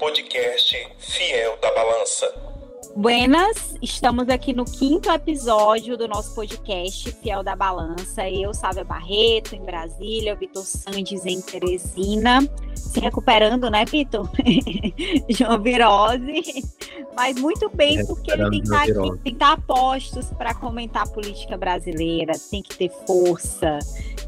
[0.00, 2.49] podcast Fiel da Balança.
[2.96, 8.28] Buenas, estamos aqui no quinto episódio do nosso podcast Fiel da Balança.
[8.28, 12.40] Eu, Sávia Barreto, em Brasília, o Vitor Sandes em Teresina,
[12.74, 14.28] se recuperando, né, Vitor?
[15.30, 16.64] João Virose,
[17.14, 20.52] mas muito bem, porque ele tem que, estar aqui, tem que estar a postos para
[20.52, 23.78] comentar a política brasileira, tem que ter força.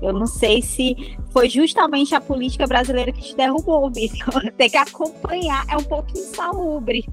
[0.01, 4.51] Eu não sei se foi justamente a política brasileira que te derrubou, Vitor.
[4.59, 7.05] Tem que acompanhar, é um pouco insalubre.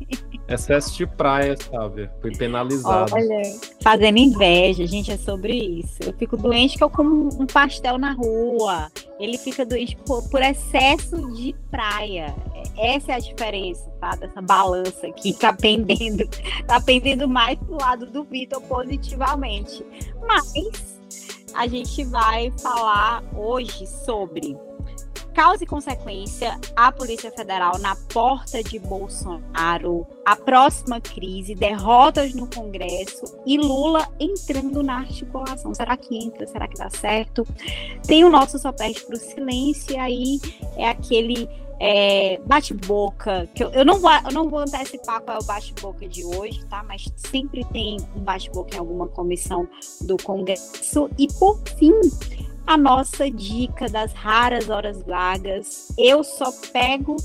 [0.50, 2.10] Excesso de praia, sabe?
[2.22, 3.14] Fui penalizado.
[3.14, 3.42] Olha,
[3.84, 5.98] fazendo inveja, gente, é sobre isso.
[6.04, 8.92] Eu fico doente que eu como um pastel na rua.
[9.20, 12.36] Ele fica doente por, por excesso de praia.
[12.76, 14.16] Essa é a diferença, tá?
[14.16, 16.28] Dessa balança aqui tá pendendo.
[16.66, 19.86] Tá pendendo mais pro lado do Vitor positivamente.
[20.26, 21.00] Mas
[21.54, 24.58] a gente vai falar hoje sobre
[25.34, 32.48] causa e consequência, a Polícia Federal na porta de Bolsonaro, a próxima crise, derrotas no
[32.48, 35.74] Congresso e Lula entrando na articulação.
[35.74, 36.48] Será que entra?
[36.48, 37.46] Será que dá certo?
[38.06, 40.40] Tem o nosso só perde para o silêncio, e aí
[40.76, 45.40] é aquele é, bate-boca, que eu, eu, não vou, eu não vou antecipar qual é
[45.40, 46.84] o bate-boca de hoje, tá?
[46.84, 49.68] Mas sempre tem um bate-boca em alguma comissão
[50.02, 51.10] do Congresso.
[51.18, 51.94] E por fim,
[52.70, 55.92] a nossa dica das raras horas vagas.
[55.98, 57.16] Eu só pego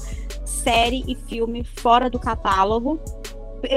[0.42, 2.98] série e filme fora do catálogo.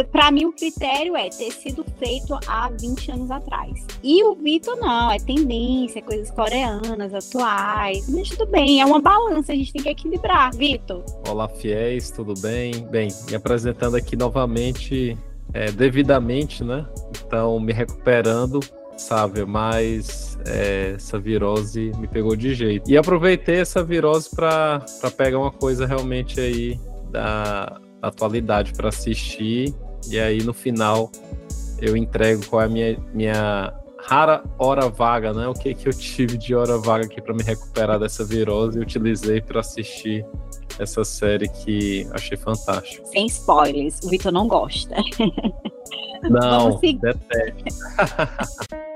[0.09, 3.85] Para mim, o critério é ter sido feito há 20 anos atrás.
[4.01, 8.07] E o Vitor, não, é tendência, coisas coreanas, atuais.
[8.07, 10.55] Mas tudo bem, é uma balança, a gente tem que equilibrar.
[10.55, 11.03] Vitor.
[11.27, 12.87] Olá, fiéis, tudo bem?
[12.87, 15.17] Bem, me apresentando aqui novamente,
[15.53, 16.85] é, devidamente, né?
[17.25, 18.61] Então, me recuperando
[18.97, 19.45] sabe?
[19.45, 22.89] Mas é, essa virose me pegou de jeito.
[22.89, 24.83] E aproveitei essa virose para
[25.15, 26.79] pegar uma coisa realmente aí
[27.11, 29.73] da atualidade para assistir.
[30.09, 31.11] E aí no final
[31.79, 35.47] eu entrego qual é a minha, minha rara hora vaga, né?
[35.47, 38.81] O que que eu tive de hora vaga aqui para me recuperar dessa virose e
[38.81, 40.25] utilizei para assistir
[40.79, 43.05] essa série que achei fantástica.
[43.07, 44.95] Sem spoilers, o Vitor não gosta.
[46.29, 47.65] Não, deteste.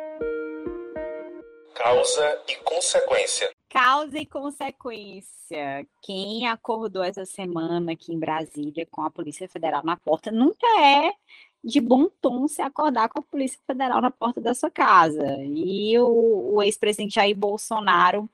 [1.82, 3.52] Causa e consequência.
[3.68, 5.88] Causa e consequência.
[6.00, 11.12] Quem acordou essa semana aqui em Brasília com a Polícia Federal na porta nunca é
[11.64, 15.26] de bom tom se acordar com a Polícia Federal na porta da sua casa.
[15.40, 18.30] E o, o ex-presidente Jair Bolsonaro,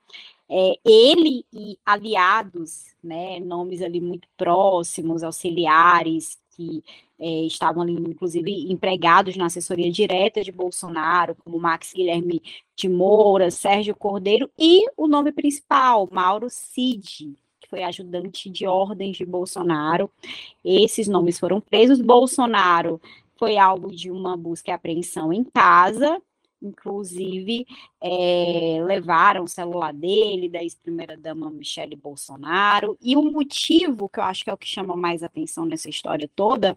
[0.46, 6.84] é, ele e aliados, né, nomes ali muito próximos, auxiliares, que
[7.20, 12.42] é, estavam ali, inclusive, empregados na assessoria direta de Bolsonaro, como Max Guilherme
[12.76, 19.16] de Moura, Sérgio Cordeiro, e o nome principal, Mauro Cid, que foi ajudante de ordens
[19.16, 20.10] de Bolsonaro.
[20.64, 22.00] Esses nomes foram presos.
[22.00, 23.00] Bolsonaro
[23.36, 26.20] foi alvo de uma busca e apreensão em casa,
[26.62, 27.66] inclusive
[28.00, 34.44] é, levaram o celular dele, da ex-primeira-dama Michele Bolsonaro, e o motivo, que eu acho
[34.44, 36.76] que é o que chama mais atenção nessa história toda,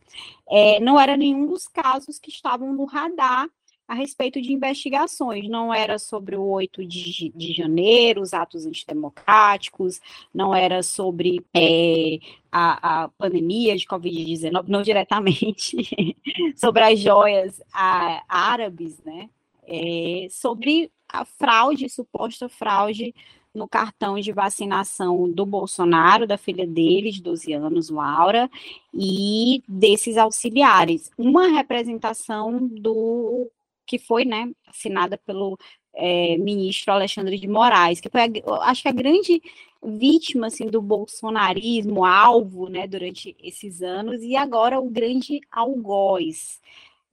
[0.50, 3.50] é, não era nenhum dos casos que estavam no radar
[3.92, 10.00] a respeito de investigações, não era sobre o 8 de, de janeiro, os atos antidemocráticos,
[10.34, 12.18] não era sobre é,
[12.50, 15.76] a, a, pandemia de Covid-19, não diretamente,
[16.56, 19.30] sobre as joias a, árabes, né,
[19.72, 23.16] é, sobre a fraude, suposta fraude
[23.54, 28.50] no cartão de vacinação do Bolsonaro, da filha dele, de 12 anos, Laura,
[28.94, 31.10] e desses auxiliares.
[31.18, 33.50] Uma representação do
[33.86, 35.58] que foi, né, assinada pelo
[35.94, 39.42] é, ministro Alexandre de Moraes, que foi, a, acho que a grande
[39.84, 46.62] vítima, assim, do bolsonarismo, alvo, né, durante esses anos, e agora o grande algoz.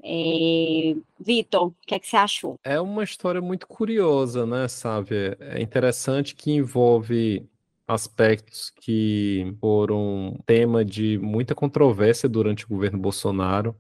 [0.03, 0.95] É...
[1.21, 2.57] Vitor, o que, é que você achou?
[2.63, 5.37] É uma história muito curiosa, né, sabe?
[5.41, 7.49] É interessante que envolve
[7.87, 13.75] aspectos que foram tema de muita controvérsia durante o governo Bolsonaro,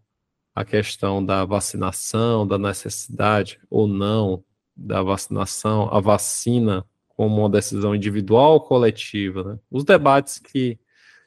[0.54, 4.42] a questão da vacinação, da necessidade ou não
[4.74, 9.58] da vacinação, a vacina como uma decisão individual ou coletiva, né?
[9.70, 10.78] Os debates que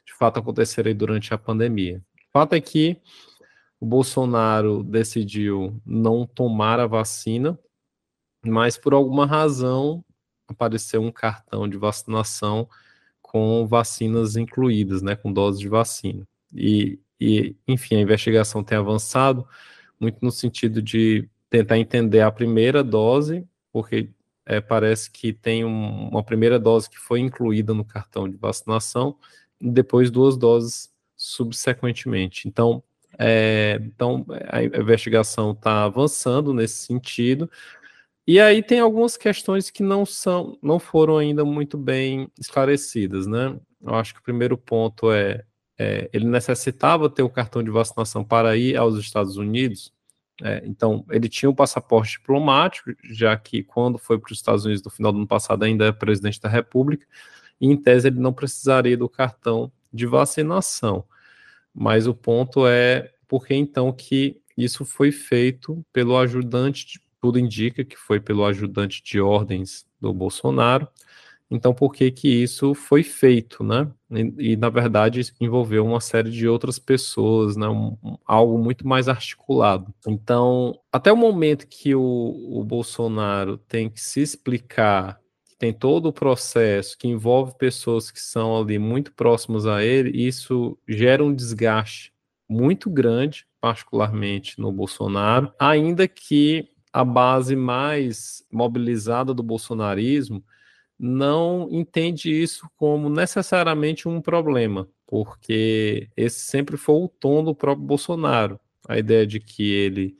[0.04, 2.02] de fato aconteceram durante a pandemia.
[2.28, 2.96] O fato é que
[3.82, 7.58] o Bolsonaro decidiu não tomar a vacina,
[8.46, 10.04] mas por alguma razão
[10.46, 12.68] apareceu um cartão de vacinação
[13.20, 16.24] com vacinas incluídas, né, com doses de vacina.
[16.54, 19.44] E, e, enfim, a investigação tem avançado
[19.98, 24.08] muito no sentido de tentar entender a primeira dose, porque
[24.46, 29.16] é, parece que tem um, uma primeira dose que foi incluída no cartão de vacinação,
[29.60, 32.46] e depois duas doses subsequentemente.
[32.46, 32.80] Então,
[33.24, 37.48] é, então a investigação está avançando nesse sentido.
[38.26, 43.56] E aí tem algumas questões que não são, não foram ainda muito bem esclarecidas, né?
[43.80, 45.44] Eu acho que o primeiro ponto é,
[45.78, 49.92] é ele necessitava ter o cartão de vacinação para ir aos Estados Unidos.
[50.42, 54.82] É, então, ele tinha um passaporte diplomático, já que quando foi para os Estados Unidos
[54.82, 57.06] no final do ano passado ainda é presidente da República,
[57.60, 61.04] e em tese ele não precisaria do cartão de vacinação.
[61.74, 67.84] Mas o ponto é por que então que isso foi feito pelo ajudante, tudo indica
[67.84, 70.88] que foi pelo ajudante de ordens do Bolsonaro,
[71.54, 73.86] então, por que que isso foi feito, né?
[74.10, 77.68] E, e na verdade, envolveu uma série de outras pessoas, né?
[77.68, 77.94] Um,
[78.24, 79.92] algo muito mais articulado.
[80.06, 85.20] Então, até o momento que o, o Bolsonaro tem que se explicar,
[85.62, 90.76] tem todo o processo que envolve pessoas que são ali muito próximas a ele, isso
[90.88, 92.12] gera um desgaste
[92.48, 100.44] muito grande, particularmente no Bolsonaro, ainda que a base mais mobilizada do bolsonarismo
[100.98, 107.86] não entende isso como necessariamente um problema, porque esse sempre foi o tom do próprio
[107.86, 108.58] Bolsonaro.
[108.88, 110.18] A ideia de que ele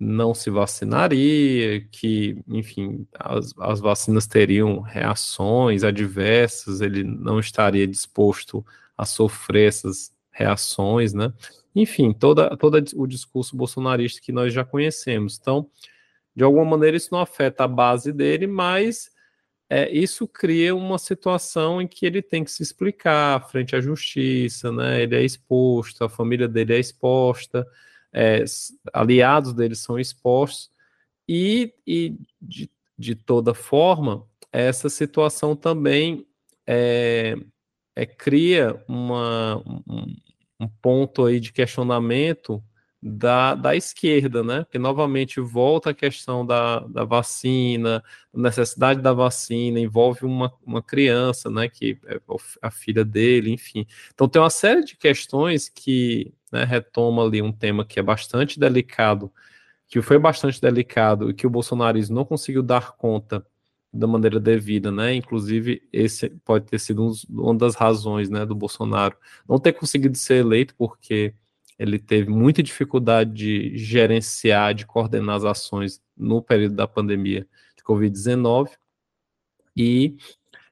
[0.00, 8.64] não se vacinaria, que, enfim, as, as vacinas teriam reações adversas, ele não estaria disposto
[8.96, 11.32] a sofrer essas reações, né?
[11.74, 15.38] Enfim, toda, todo o discurso bolsonarista que nós já conhecemos.
[15.40, 15.68] Então,
[16.34, 19.10] de alguma maneira, isso não afeta a base dele, mas
[19.68, 24.70] é, isso cria uma situação em que ele tem que se explicar frente à justiça,
[24.70, 25.02] né?
[25.02, 27.66] Ele é exposto, a família dele é exposta,
[28.16, 28.42] é,
[28.94, 30.70] aliados dele são expostos,
[31.28, 36.26] e, e de, de toda forma, essa situação também
[36.66, 37.36] é,
[37.94, 40.16] é cria uma, um,
[40.58, 42.64] um ponto aí de questionamento
[43.08, 44.64] da, da esquerda, né?
[44.64, 48.02] Porque novamente volta a questão da, da vacina,
[48.34, 51.68] necessidade da vacina, envolve uma, uma criança, né?
[51.68, 52.20] Que é
[52.60, 53.86] a filha dele, enfim.
[54.12, 58.58] Então tem uma série de questões que né, retoma ali um tema que é bastante
[58.58, 59.32] delicado,
[59.86, 63.46] que foi bastante delicado e que o bolsonarismo não conseguiu dar conta
[63.92, 65.14] da maneira devida, né?
[65.14, 69.16] Inclusive, esse pode ter sido um, uma das razões, né, do Bolsonaro
[69.48, 71.34] não ter conseguido ser eleito, porque
[71.78, 77.46] ele teve muita dificuldade de gerenciar, de coordenar as ações no período da pandemia
[77.76, 78.70] de Covid-19.
[79.76, 80.16] E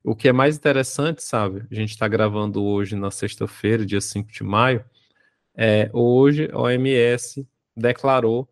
[0.03, 1.67] o que é mais interessante, sabe?
[1.71, 4.85] A gente está gravando hoje na sexta-feira, dia 5 de maio.
[5.55, 7.47] É, hoje a OMS
[7.77, 8.49] declarou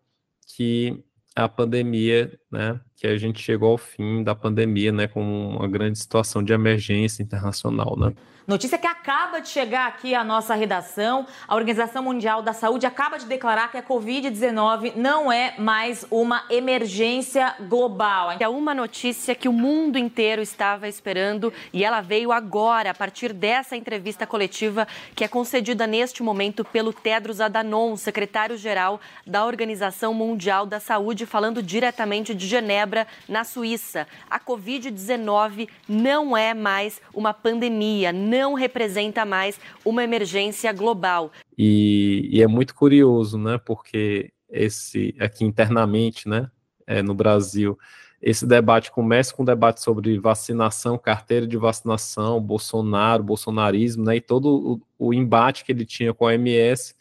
[0.47, 1.03] que
[1.35, 5.99] a pandemia, né, que a gente chegou ao fim da pandemia, né, com uma grande
[5.99, 8.13] situação de emergência internacional, né.
[8.45, 11.25] Notícia que acaba de chegar aqui à nossa redação.
[11.47, 16.43] A Organização Mundial da Saúde acaba de declarar que a Covid-19 não é mais uma
[16.49, 18.35] emergência global.
[18.37, 23.31] É uma notícia que o mundo inteiro estava esperando e ela veio agora, a partir
[23.31, 24.85] dessa entrevista coletiva
[25.15, 31.63] que é concedida neste momento pelo Tedros Adhanom, secretário-geral da Organização Mundial da Saúde, falando
[31.63, 32.92] diretamente de Genebra,
[33.27, 34.07] na Suíça.
[34.29, 41.31] A Covid-19 não é mais uma pandemia não representa mais uma emergência global.
[41.57, 43.57] E, e é muito curioso, né?
[43.57, 46.49] Porque esse aqui internamente, né,
[46.85, 47.77] é, no Brasil,
[48.21, 54.21] esse debate começa com um debate sobre vacinação, carteira de vacinação, Bolsonaro, bolsonarismo, né, e
[54.21, 56.95] todo o, o, embate que ele tinha com a OMS,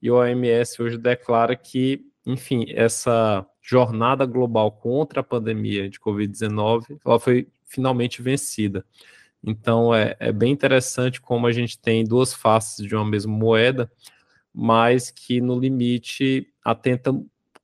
[0.00, 6.98] e a OMS hoje declara que, enfim, essa jornada global contra a pandemia de Covid-19,
[7.04, 8.82] ela foi finalmente vencida.
[9.44, 13.92] Então é, é bem interessante como a gente tem duas faces de uma mesma moeda,
[14.54, 17.14] mas que no limite atenta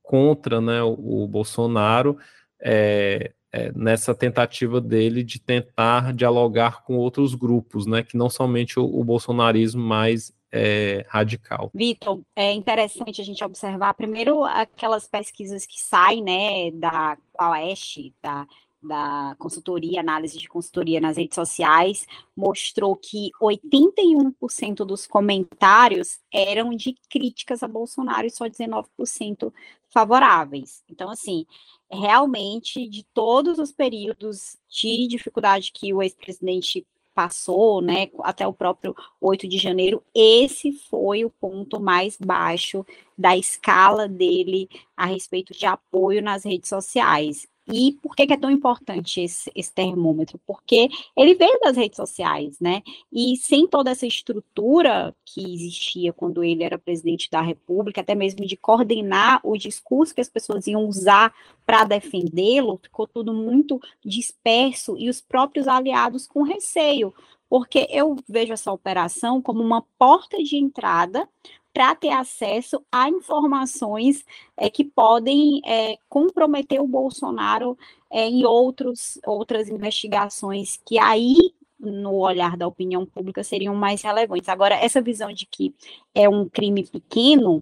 [0.03, 2.17] contra né, o, o Bolsonaro
[2.61, 8.79] é, é, nessa tentativa dele de tentar dialogar com outros grupos, né, que não somente
[8.79, 11.69] o, o bolsonarismo mais é, radical.
[11.73, 18.47] Vitor, é interessante a gente observar primeiro aquelas pesquisas que saem né, da Oeste, da
[18.85, 26.95] da consultoria, análise de consultoria nas redes sociais, mostrou que 81% dos comentários eram de
[27.09, 29.51] críticas a Bolsonaro e só 19%
[29.89, 30.83] favoráveis.
[30.89, 31.45] Então, assim,
[31.89, 38.95] realmente, de todos os períodos de dificuldade que o ex-presidente passou, né, até o próprio
[39.21, 42.85] 8 de janeiro, esse foi o ponto mais baixo
[43.17, 48.37] da escala dele a respeito de apoio nas redes sociais E por que, que é
[48.37, 50.39] tão importante esse, esse, termômetro?
[50.45, 52.83] Porque ele veio das redes sociais, né?
[53.11, 58.45] E sem toda essa estrutura que existia quando ele era presidente da República, até mesmo
[58.45, 61.33] de coordenar o discurso que as pessoas iam usar
[61.65, 67.13] para defendê-lo, ficou tudo muito disperso e os próprios aliados com receio.
[67.49, 71.27] Porque eu vejo essa operação como uma porta de entrada
[71.75, 74.23] para ter acesso a informações
[74.55, 77.77] é, que podem é, comprometer o Bolsonaro
[78.09, 81.35] é, em outros, outras investigações que aí
[81.77, 84.47] no olhar da opinião pública seriam mais relevantes.
[84.47, 85.75] Agora, essa visão de que
[86.13, 87.61] é um crime pequeno,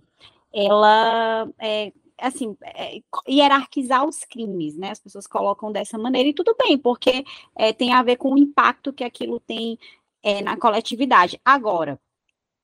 [0.54, 4.92] ela é, assim, é, hierarquizar os crimes, né?
[4.92, 8.38] As pessoas colocam dessa maneira, e tudo bem, porque é, tem a ver com o
[8.38, 9.80] impacto que aquilo tem
[10.22, 11.42] é, na coletividade.
[11.44, 12.00] Agora,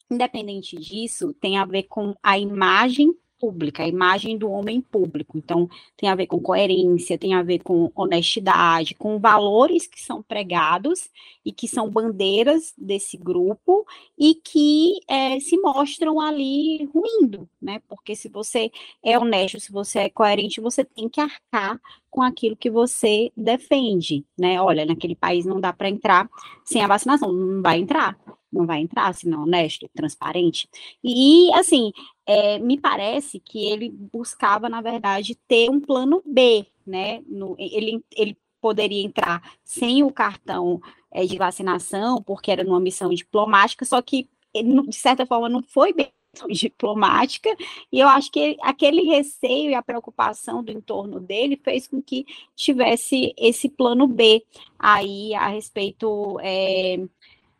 [0.10, 5.38] Independente disso, tem a ver com a imagem pública, a imagem do homem público.
[5.38, 10.22] Então, tem a ver com coerência, tem a ver com honestidade, com valores que são
[10.22, 11.10] pregados
[11.44, 13.86] e que são bandeiras desse grupo
[14.18, 17.82] e que é, se mostram ali ruindo, né?
[17.88, 18.70] Porque se você
[19.01, 24.25] é honesto, se você é coerente, você tem que arcar com aquilo que você defende,
[24.38, 24.62] né?
[24.62, 26.30] Olha, naquele país não dá para entrar
[26.66, 28.18] sem a vacinação, não vai entrar
[28.51, 30.70] não vai entrar se não é honesto, transparente.
[31.03, 31.91] E, assim,
[32.25, 37.22] é, me parece que ele buscava, na verdade, ter um plano B, né?
[37.27, 43.10] No, ele, ele poderia entrar sem o cartão é, de vacinação, porque era numa missão
[43.10, 46.12] diplomática, só que, ele, de certa forma, não foi bem
[46.50, 47.50] diplomática,
[47.91, 52.25] e eu acho que aquele receio e a preocupação do entorno dele fez com que
[52.56, 54.44] tivesse esse plano B
[54.77, 56.98] aí a respeito é,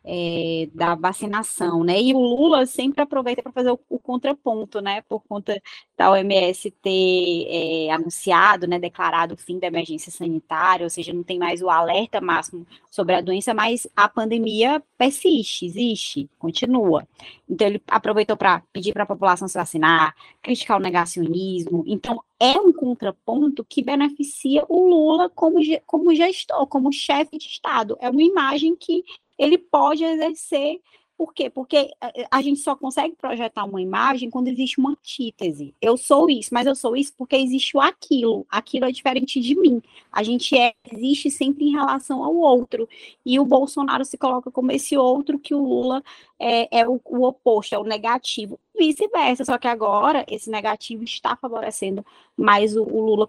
[0.04, 2.00] é, da vacinação, né?
[2.00, 5.02] E o Lula sempre aproveita para fazer o, o, contraponto, né?
[5.02, 5.60] Por conta
[5.96, 11.22] da OMS ter é, anunciado, né, declarado o fim da emergência sanitária, ou seja, não
[11.22, 17.06] tem mais o alerta máximo sobre a doença, mas a pandemia persiste, existe, continua.
[17.48, 21.84] Então ele aproveitou para pedir para a população se vacinar, criticar o negacionismo.
[21.86, 27.98] Então é um contraponto que beneficia o Lula como, como gestor, como chefe de Estado.
[28.00, 29.04] É uma imagem que
[29.40, 30.80] ele pode exercer.
[31.16, 31.50] Por quê?
[31.50, 31.90] Porque
[32.30, 35.74] a gente só consegue projetar uma imagem quando existe uma antítese.
[35.80, 38.46] Eu sou isso, mas eu sou isso porque existe o aquilo.
[38.48, 39.82] Aquilo é diferente de mim.
[40.10, 42.88] A gente é, existe sempre em relação ao outro.
[43.24, 46.02] E o Bolsonaro se coloca como esse outro que o Lula
[46.38, 48.58] é, é o, o oposto, é o negativo.
[48.74, 49.44] Vice-versa.
[49.44, 52.04] Só que agora esse negativo está favorecendo
[52.34, 53.28] mais o, o Lula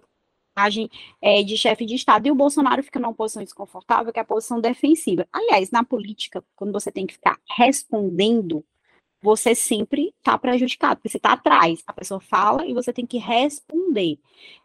[1.20, 4.24] é, de chefe de Estado, e o Bolsonaro fica numa posição desconfortável, que é a
[4.26, 5.26] posição defensiva.
[5.32, 8.64] Aliás, na política, quando você tem que ficar respondendo,
[9.22, 13.18] você sempre está prejudicado, porque você está atrás, a pessoa fala e você tem que
[13.18, 14.18] responder.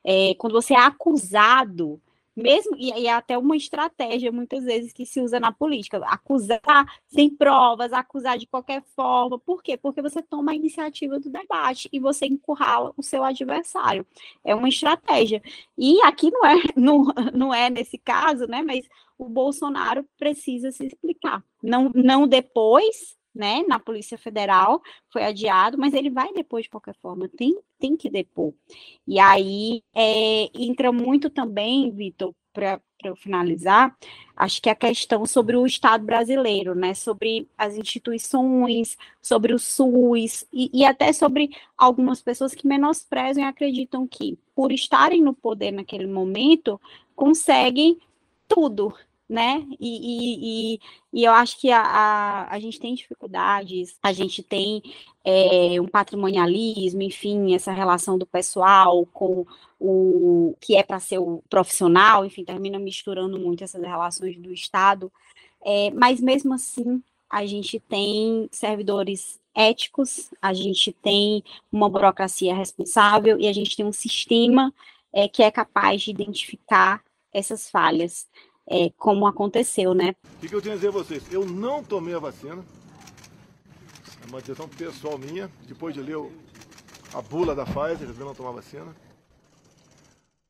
[0.03, 2.01] É, quando você é acusado,
[2.37, 6.85] mesmo e, e é até uma estratégia muitas vezes que se usa na política, acusar
[7.07, 9.39] sem provas, acusar de qualquer forma.
[9.39, 9.75] Por quê?
[9.75, 14.05] Porque você toma a iniciativa do debate e você encurrala o seu adversário.
[14.45, 15.41] É uma estratégia.
[15.75, 18.61] E aqui não é, não, não é nesse caso, né?
[18.61, 21.43] Mas o Bolsonaro precisa se explicar.
[21.61, 26.95] Não, não depois, né, na Polícia Federal, foi adiado, mas ele vai depois de qualquer
[26.95, 28.53] forma, tem, tem que depor.
[29.07, 33.95] E aí é, entra muito também, Vitor, para eu finalizar,
[34.35, 40.47] acho que a questão sobre o Estado brasileiro, né, sobre as instituições, sobre o SUS,
[40.51, 45.71] e, e até sobre algumas pessoas que menosprezam e acreditam que, por estarem no poder
[45.71, 46.81] naquele momento,
[47.15, 47.99] conseguem
[48.47, 48.91] tudo,
[49.29, 49.65] né?
[49.79, 50.79] E, e,
[51.13, 54.81] e, eu acho que a, a, a, gente tem dificuldades, a gente tem
[55.23, 59.45] é, um patrimonialismo, enfim, essa relação do pessoal com
[59.79, 65.11] o que é para ser o profissional, enfim, termina misturando muito essas relações do Estado.
[65.63, 73.39] É, mas mesmo assim, a gente tem servidores éticos, a gente tem uma burocracia responsável
[73.39, 74.73] e a gente tem um sistema
[75.11, 77.03] é, que é capaz de identificar
[77.33, 78.27] essas falhas
[78.69, 80.13] é, como aconteceu, né?
[80.35, 81.23] O que, que eu tenho a dizer a vocês?
[81.31, 82.63] Eu não tomei a vacina.
[84.23, 86.17] É uma decisão pessoal minha, depois de ler
[87.13, 88.93] a bula da Pfizer, eu não tomar vacina.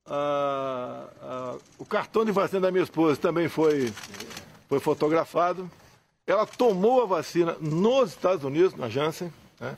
[0.06, 3.94] Ah, ah, o cartão de vacina da minha esposa também foi,
[4.68, 5.70] foi fotografado.
[6.26, 9.78] Ela tomou a vacina nos Estados Unidos, na Janssen, né?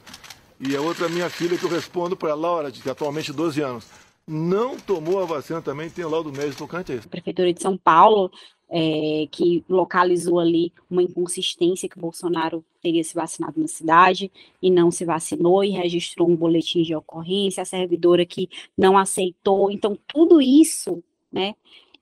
[0.60, 3.86] e a outra minha filha que eu respondo para a Laura, de atualmente 12 anos
[4.29, 7.05] não tomou a vacina também tem o laudo médico tocante a.
[7.05, 8.31] A Prefeitura de São Paulo,
[8.69, 14.31] é, que localizou ali uma inconsistência que o Bolsonaro teria se vacinado na cidade
[14.62, 19.71] e não se vacinou e registrou um boletim de ocorrência, a servidora que não aceitou.
[19.71, 21.55] Então, tudo isso né?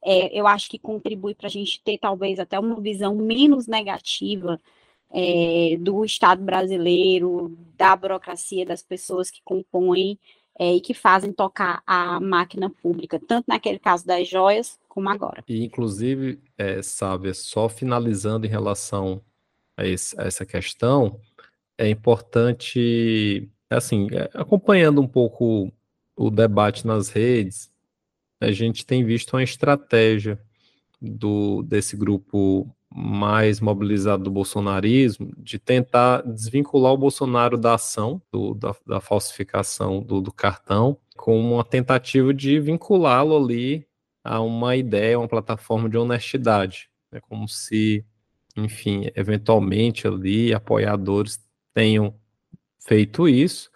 [0.03, 4.59] É, eu acho que contribui para a gente ter talvez até uma visão menos negativa
[5.11, 10.17] é, do Estado brasileiro, da burocracia, das pessoas que compõem
[10.59, 15.43] é, e que fazem tocar a máquina pública, tanto naquele caso das joias como agora.
[15.47, 19.21] E, inclusive, é, sabe, só finalizando em relação
[19.75, 21.19] a, esse, a essa questão,
[21.77, 25.71] é importante, assim, é, acompanhando um pouco
[26.15, 27.71] o debate nas redes,
[28.41, 30.39] a gente tem visto uma estratégia
[30.99, 32.67] do, desse grupo
[32.99, 40.01] mais mobilizado do bolsonarismo de tentar desvincular o Bolsonaro da ação, do, da, da, falsificação
[40.01, 43.85] do, do, cartão, com uma tentativa de vinculá-lo ali
[44.23, 46.89] a uma ideia, uma plataforma de honestidade.
[47.11, 48.03] É como se,
[48.55, 51.39] enfim, eventualmente ali apoiadores
[51.75, 52.15] tenham
[52.79, 53.69] feito isso,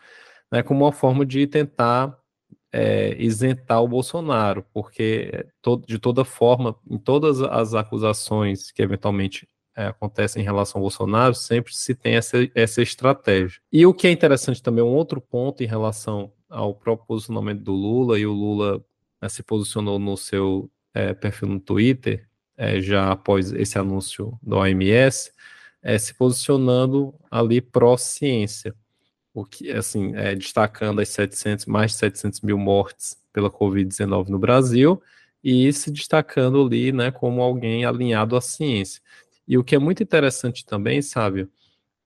[0.51, 2.17] né, como uma forma de tentar
[2.71, 5.45] é, isentar o Bolsonaro, porque
[5.85, 11.33] de toda forma, em todas as acusações que eventualmente é, acontecem em relação ao Bolsonaro,
[11.35, 13.61] sempre se tem essa, essa estratégia.
[13.71, 17.73] E o que é interessante também, um outro ponto em relação ao próprio posicionamento do
[17.73, 18.83] Lula, e o Lula
[19.21, 24.57] né, se posicionou no seu é, perfil no Twitter, é, já após esse anúncio do
[24.57, 25.31] OMS,
[25.81, 28.75] é, se posicionando ali pró-ciência
[29.33, 34.39] o que, assim, é, destacando as 700, mais de 700 mil mortes pela Covid-19 no
[34.39, 35.01] Brasil
[35.43, 39.01] e se destacando ali, né, como alguém alinhado à ciência.
[39.47, 41.49] E o que é muito interessante também, sabe,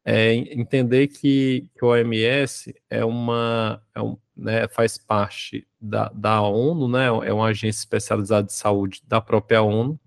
[0.04, 6.42] é entender que, que o OMS é uma, é um, né, faz parte da, da
[6.42, 10.00] ONU, né, é uma agência especializada de saúde da própria ONU,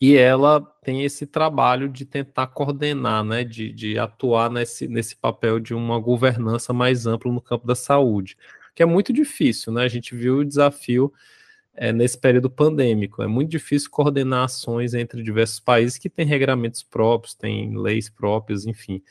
[0.00, 5.58] e ela tem esse trabalho de tentar coordenar, né, de, de atuar nesse, nesse papel
[5.58, 8.36] de uma governança mais ampla no campo da saúde,
[8.74, 9.82] que é muito difícil, né?
[9.82, 11.12] A gente viu o desafio
[11.74, 13.22] é, nesse período pandêmico.
[13.22, 18.66] É muito difícil coordenar ações entre diversos países que têm regramentos próprios, têm leis próprias,
[18.66, 19.02] enfim.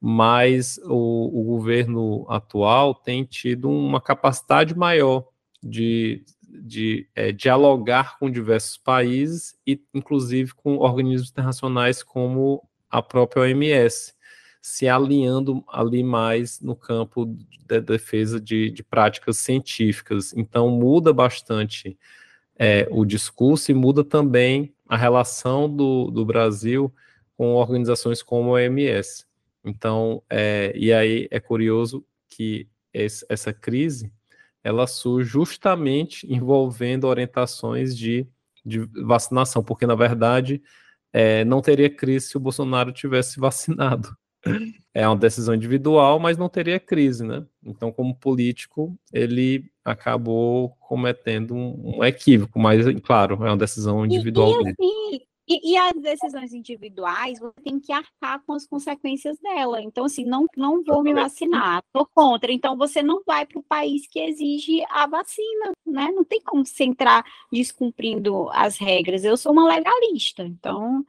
[0.00, 5.26] Mas o, o governo atual tem tido uma capacidade maior
[5.62, 13.42] de de é, dialogar com diversos países e, inclusive, com organismos internacionais como a própria
[13.42, 14.14] OMS,
[14.60, 17.36] se alinhando ali mais no campo
[17.66, 20.34] da defesa de, de práticas científicas.
[20.34, 21.96] Então, muda bastante
[22.58, 26.92] é, o discurso e muda também a relação do, do Brasil
[27.36, 29.24] com organizações como a OMS.
[29.64, 34.12] Então, é, e aí é curioso que esse, essa crise
[34.62, 38.26] ela surge justamente envolvendo orientações de,
[38.64, 40.62] de vacinação, porque na verdade
[41.12, 44.16] é, não teria crise se o Bolsonaro tivesse vacinado.
[44.94, 47.44] É uma decisão individual, mas não teria crise, né?
[47.62, 54.62] Então, como político, ele acabou cometendo um, um equívoco, mas, claro, é uma decisão individual
[54.62, 59.36] e, e, assim, e, e, as decisões individuais, você tem que arcar com as consequências
[59.38, 59.82] dela.
[59.82, 62.52] Então, assim, não, não vou me vacinar, tô contra.
[62.52, 66.12] Então, você não vai para o país que exige a vacina, né?
[66.14, 69.24] Não tem como você entrar descumprindo as regras.
[69.24, 71.04] Eu sou uma legalista, então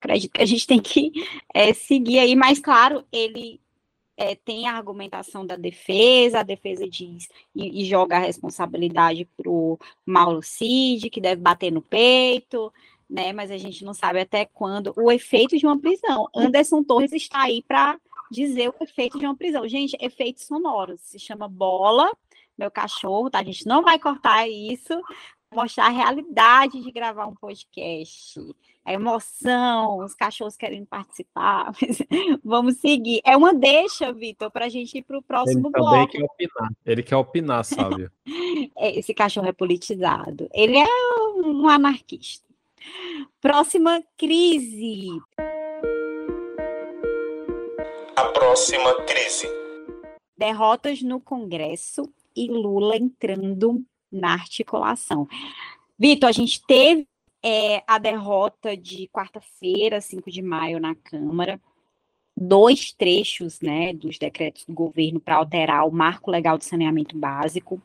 [0.00, 1.12] acredito que a gente tem que
[1.52, 3.60] é, seguir aí, mas claro, ele
[4.16, 9.50] é, tem a argumentação da defesa, a defesa diz e, e joga a responsabilidade para
[9.50, 12.72] o Mauro Cid, que deve bater no peito,
[13.10, 13.32] né?
[13.32, 16.28] Mas a gente não sabe até quando o efeito de uma prisão.
[16.34, 17.98] Anderson Torres está aí para
[18.30, 19.66] dizer o efeito de uma prisão.
[19.68, 21.00] Gente, efeitos sonoros.
[21.00, 22.10] Se chama bola,
[22.56, 23.40] meu cachorro, tá?
[23.40, 24.94] A gente não vai cortar isso,
[25.52, 28.40] mostrar a realidade de gravar um podcast.
[28.82, 31.72] A emoção, os cachorros querendo participar.
[32.42, 33.20] vamos seguir.
[33.24, 36.12] É uma deixa, Vitor, para a gente ir para o próximo Ele bloco.
[36.12, 36.70] Quer opinar.
[36.86, 38.08] Ele quer opinar, sabe?
[38.76, 40.48] É, esse cachorro é politizado.
[40.52, 40.86] Ele é
[41.44, 42.49] um anarquista.
[43.40, 45.08] Próxima crise.
[48.16, 49.48] A próxima crise.
[50.36, 55.28] Derrotas no Congresso e Lula entrando na articulação.
[55.98, 57.06] Vitor, a gente teve
[57.42, 61.60] é, a derrota de quarta-feira, 5 de maio, na Câmara.
[62.36, 67.80] Dois trechos né, dos decretos do governo para alterar o marco legal de saneamento básico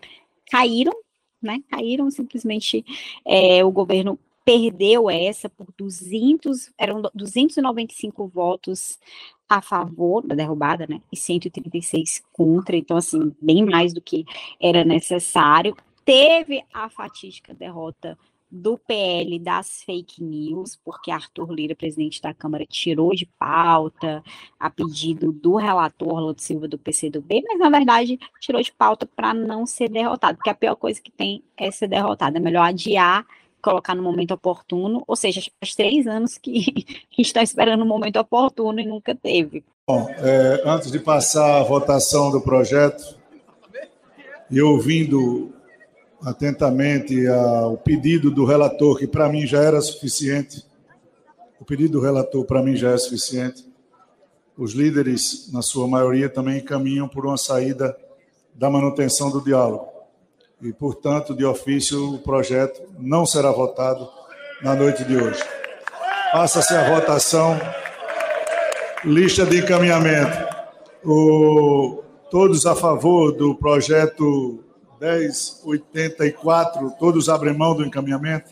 [0.50, 0.94] caíram,
[1.42, 1.62] né?
[1.70, 2.86] Caíram simplesmente.
[3.26, 9.00] É, o governo perdeu essa por 200, eram 295 votos
[9.50, 14.24] a favor da derrubada, né, e 136 contra, então, assim, bem mais do que
[14.62, 15.76] era necessário.
[16.06, 18.18] Teve a fatídica derrota
[18.50, 24.24] do PL das fake news, porque Arthur Lira, presidente da Câmara, tirou de pauta
[24.60, 29.34] a pedido do relator Orlando Silva do PCdoB, mas na verdade tirou de pauta para
[29.34, 32.38] não ser derrotado, porque a pior coisa que tem é ser derrotado.
[32.38, 33.26] É melhor adiar,
[33.66, 36.86] colocar no momento oportuno, ou seja, faz três anos que,
[37.18, 39.64] está esperando o momento oportuno e nunca teve.
[39.88, 43.18] Bom, é, antes de passar a votação do projeto,
[44.52, 45.52] e ouvindo
[46.24, 50.64] atentamente ao pedido do relator, que para mim já era suficiente.
[51.60, 53.66] O pedido do relator para mim já é suficiente.
[54.56, 57.98] Os líderes, na sua maioria, também caminham por uma saída
[58.54, 59.95] da manutenção do diálogo.
[60.62, 64.10] E, portanto, de ofício, o projeto não será votado
[64.62, 65.44] na noite de hoje.
[66.32, 67.58] Passa-se a votação.
[69.04, 70.56] Lista de encaminhamento.
[71.04, 74.64] O, todos a favor do projeto
[75.00, 78.52] 1084, todos abrem mão do encaminhamento?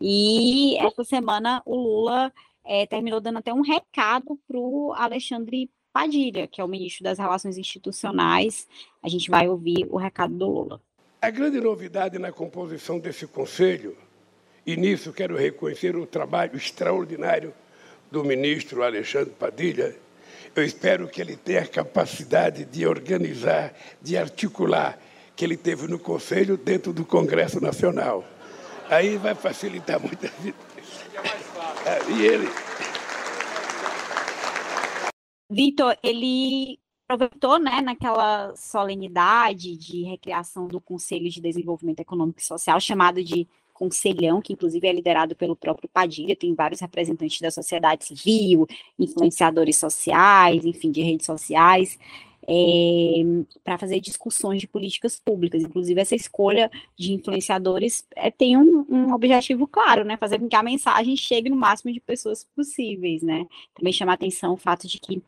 [0.00, 2.32] E essa semana o Lula
[2.64, 7.18] é, terminou dando até um recado para o Alexandre Padilha, que é o ministro das
[7.18, 8.68] Relações Institucionais.
[9.02, 10.80] A gente vai ouvir o recado do Lula.
[11.20, 13.96] A grande novidade na composição desse conselho,
[14.64, 17.52] e nisso quero reconhecer o trabalho extraordinário
[18.08, 19.96] do ministro Alexandre Padilha,
[20.54, 24.96] eu espero que ele tenha a capacidade de organizar, de articular
[25.34, 28.24] que ele teve no Conselho dentro do Congresso Nacional.
[28.88, 30.56] Aí vai facilitar muito a vida.
[31.84, 32.48] É, e ele.
[35.50, 36.78] Vitor, ele
[37.08, 43.48] aproveitou, né, naquela solenidade de recriação do Conselho de Desenvolvimento Econômico e Social, chamado de
[43.72, 48.66] Conselhão, que inclusive é liderado pelo próprio Padilha, tem vários representantes da sociedade civil,
[48.98, 51.98] influenciadores sociais, enfim, de redes sociais
[52.48, 53.22] é,
[53.62, 55.62] para fazer discussões de políticas públicas.
[55.62, 60.16] Inclusive, essa escolha de influenciadores é, tem um, um, objetivo claro, né?
[60.16, 63.46] Fazer com que a mensagem chegue no máximo de pessoas possíveis, né?
[63.74, 65.22] Também chama atenção o fato de que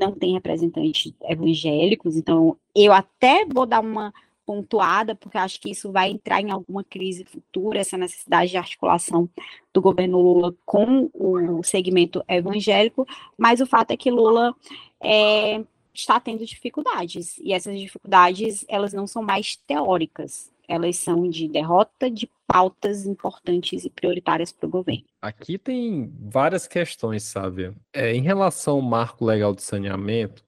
[0.00, 4.12] não tem representantes evangélicos, então eu até vou dar uma
[4.44, 9.28] pontuada, porque acho que isso vai entrar em alguma crise futura, essa necessidade de articulação
[9.72, 13.06] do governo Lula com o segmento evangélico,
[13.38, 14.52] mas o fato é que Lula
[15.00, 15.62] é,
[15.94, 17.38] está tendo dificuldades.
[17.38, 23.84] E essas dificuldades, elas não são mais teóricas, elas são de derrota de pautas importantes
[23.84, 25.04] e prioritárias para o governo.
[25.20, 27.74] Aqui tem várias questões, sabe?
[27.92, 30.44] É, em relação ao marco legal de saneamento,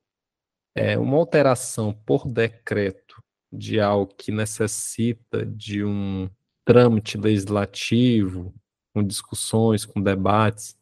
[0.76, 3.20] é, uma alteração por decreto
[3.52, 6.30] de algo que necessita de um
[6.64, 8.54] trâmite legislativo,
[8.94, 10.76] com discussões, com debates,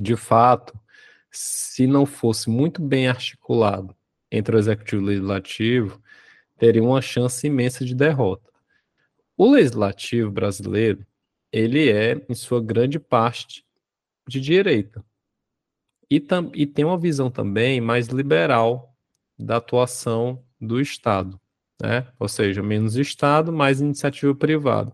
[0.00, 0.78] de fato,
[1.32, 3.94] se não fosse muito bem articulado
[4.30, 6.00] entre o executivo e o legislativo,
[6.58, 8.50] teria uma chance imensa de derrota.
[9.36, 11.06] O legislativo brasileiro,
[11.52, 13.64] ele é, em sua grande parte,
[14.26, 15.04] de direita.
[16.10, 18.94] E, tam, e tem uma visão também mais liberal
[19.38, 21.38] da atuação do Estado.
[21.80, 22.06] Né?
[22.18, 24.92] Ou seja, menos Estado, mais iniciativa privada.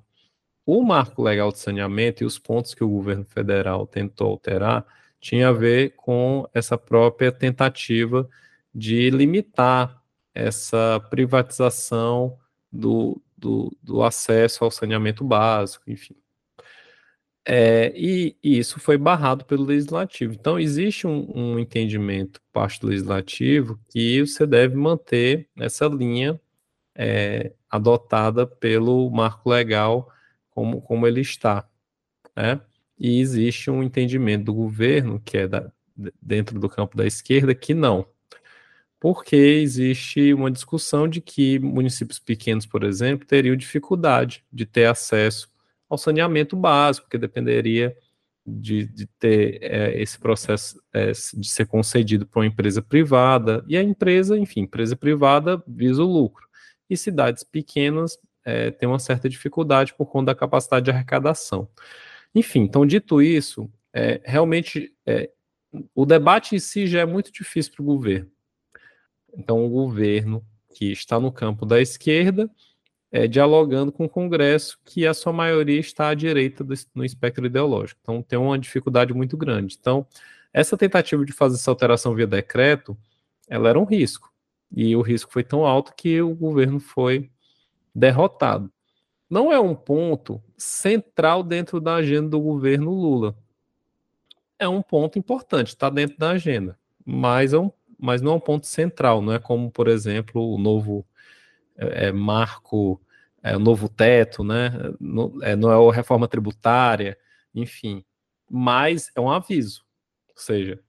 [0.66, 4.86] O marco legal de saneamento e os pontos que o governo federal tentou alterar
[5.20, 8.28] tinha a ver com essa própria tentativa
[8.74, 10.01] de limitar
[10.34, 12.38] essa privatização
[12.70, 16.16] do, do, do acesso ao saneamento básico, enfim.
[17.44, 20.32] É, e, e, isso foi barrado pelo legislativo.
[20.32, 26.40] Então, existe um, um, entendimento parte do legislativo que você deve manter essa linha
[26.94, 30.08] é, adotada pelo marco legal
[30.50, 31.68] como, como ele está.
[32.36, 32.60] Né?
[33.02, 35.72] e existe um entendimento do governo, que é da,
[36.22, 38.06] dentro do campo da esquerda, que não.
[39.02, 45.50] Porque existe uma discussão de que municípios pequenos, por exemplo, teriam dificuldade de ter acesso
[45.90, 47.96] ao saneamento básico, que dependeria
[48.46, 53.76] de, de ter é, esse processo é, de ser concedido para uma empresa privada, e
[53.76, 56.46] a empresa, enfim, empresa privada visa o lucro.
[56.88, 61.68] E cidades pequenas é, têm uma certa dificuldade por conta da capacidade de arrecadação.
[62.32, 65.28] Enfim, então, dito isso, é, realmente é,
[65.92, 68.31] o debate em si já é muito difícil para o governo.
[69.34, 72.50] Então, o governo que está no campo da esquerda,
[73.10, 77.44] é, dialogando com o Congresso, que a sua maioria está à direita do, no espectro
[77.46, 78.00] ideológico.
[78.02, 79.76] Então, tem uma dificuldade muito grande.
[79.78, 80.06] Então,
[80.52, 82.96] essa tentativa de fazer essa alteração via decreto,
[83.48, 84.32] ela era um risco.
[84.74, 87.30] E o risco foi tão alto que o governo foi
[87.94, 88.72] derrotado
[89.32, 93.34] não é um ponto central dentro da agenda do governo Lula.
[94.58, 98.40] É um ponto importante, está dentro da agenda, mas, é um, mas não é um
[98.40, 101.06] ponto central, não é como, por exemplo, o novo
[101.76, 103.00] é, é marco
[103.42, 104.70] é, o novo teto, né?
[105.00, 107.18] Não é, não é a reforma tributária,
[107.54, 108.04] enfim.
[108.50, 109.84] Mas é um aviso.
[110.30, 110.80] Ou seja,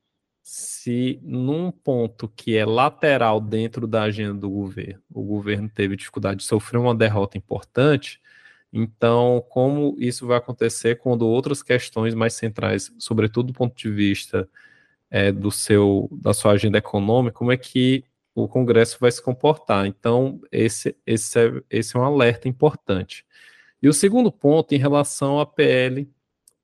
[0.41, 6.39] se num ponto que é lateral dentro da agenda do governo, o governo teve dificuldade
[6.39, 8.21] de sofrer uma derrota importante,
[8.71, 14.49] então como isso vai acontecer quando outras questões mais centrais, sobretudo do ponto de vista
[15.13, 19.85] é, do seu da sua agenda econômica, como é que o Congresso vai se comportar?
[19.85, 23.23] Então esse esse é, esse é um alerta importante.
[23.79, 26.11] E o segundo ponto em relação à PL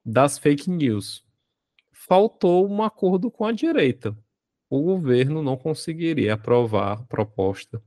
[0.03, 1.23] das fake news
[1.91, 4.17] faltou um acordo com a direita.
[4.67, 7.81] O governo não conseguiria aprovar a proposta,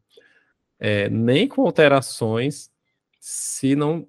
[0.78, 2.70] é, nem com alterações,
[3.18, 4.06] se não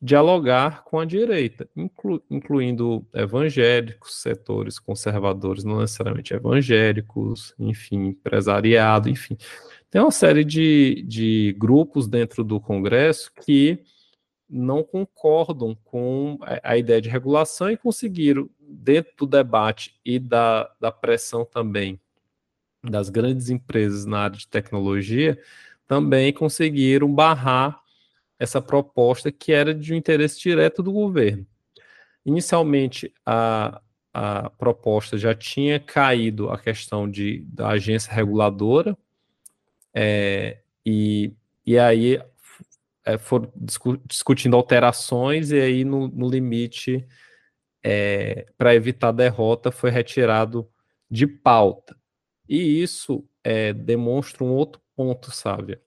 [0.00, 9.36] dialogar com a direita, inclu, incluindo evangélicos, setores conservadores, não necessariamente evangélicos, enfim, empresariado, enfim.
[9.90, 13.82] Tem uma série de, de grupos dentro do Congresso que
[14.48, 20.90] não concordam com a ideia de regulação e conseguiram, dentro do debate e da, da
[20.90, 22.00] pressão também
[22.82, 25.38] das grandes empresas na área de tecnologia,
[25.86, 27.82] também conseguiram barrar
[28.38, 31.46] essa proposta que era de um interesse direto do governo.
[32.24, 33.80] Inicialmente, a,
[34.12, 38.96] a proposta já tinha caído a questão de, da agência reguladora,
[39.94, 41.32] é, e,
[41.66, 42.20] e aí
[43.04, 47.06] é, foram discu discutindo alterações, e aí no, no limite,
[47.82, 50.68] é, para evitar derrota, foi retirado
[51.10, 51.96] de pauta.
[52.48, 55.80] E isso é, demonstra um outro ponto, sabe?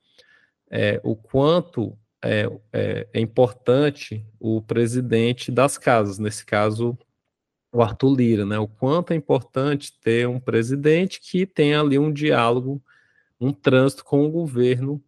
[0.69, 6.97] É, o quanto é, é, é, importante o presidente das casas, nesse caso,
[7.71, 8.59] o Arthur Lira, né?
[8.59, 12.83] O quanto é importante ter um presidente que tenha ali um diálogo,
[13.39, 15.03] um trânsito com o governo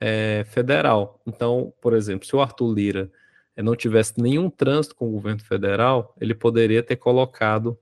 [0.00, 1.20] é, federal.
[1.26, 3.10] Então, por exemplo, se o Arthur Lira
[3.56, 7.78] eh, não tivesse nenhum trânsito com o governo federal, ele poderia ter colocado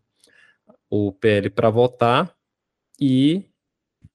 [0.88, 2.36] o PL para votar
[3.00, 3.44] e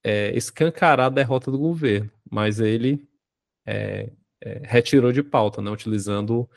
[0.02, 3.06] é, escancarar a derrota do governo, mas ele
[3.66, 6.48] é, é, retirou de pauta, né, utilizando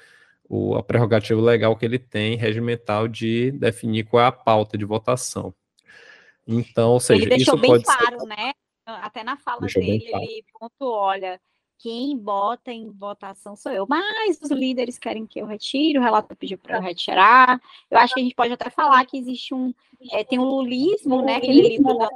[0.48, 4.86] o, a prerrogativa legal que ele tem, regimental, de definir qual é a pauta de
[4.86, 5.54] votação.
[6.48, 8.28] Então, ou seja, ele deixou isso bem pode claro, ser...
[8.28, 8.52] né?
[8.86, 11.40] até na fala Deixa dele, ele pontuou, olha,
[11.78, 16.36] quem bota em votação sou eu, mas os líderes querem que eu retire, o relator
[16.36, 17.60] pediu para eu retirar.
[17.90, 19.74] Eu acho que a gente pode até falar que existe um,
[20.12, 22.10] é, tem um lulismo, né, aquele livro da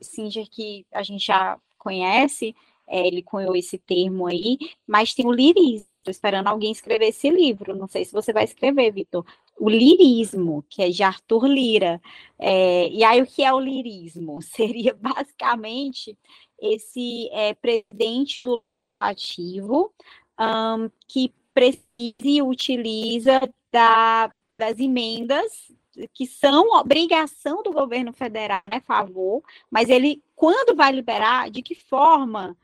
[0.00, 2.54] Singer que a gente já conhece,
[2.88, 5.86] é, ele cunhou esse termo aí, mas tem o lirismo.
[5.98, 7.76] Estou esperando alguém escrever esse livro.
[7.76, 9.24] Não sei se você vai escrever, Vitor.
[9.58, 12.00] O lirismo, que é de Arthur Lira.
[12.38, 14.40] É, e aí, o que é o lirismo?
[14.42, 16.16] Seria basicamente
[16.60, 18.42] esse é, presidente
[18.98, 19.92] ativo
[20.40, 21.86] um, que precisa
[22.24, 25.52] e utiliza da, das emendas
[26.14, 31.74] que são obrigação do governo federal, é favor, mas ele, quando vai liberar, de que
[31.74, 32.56] forma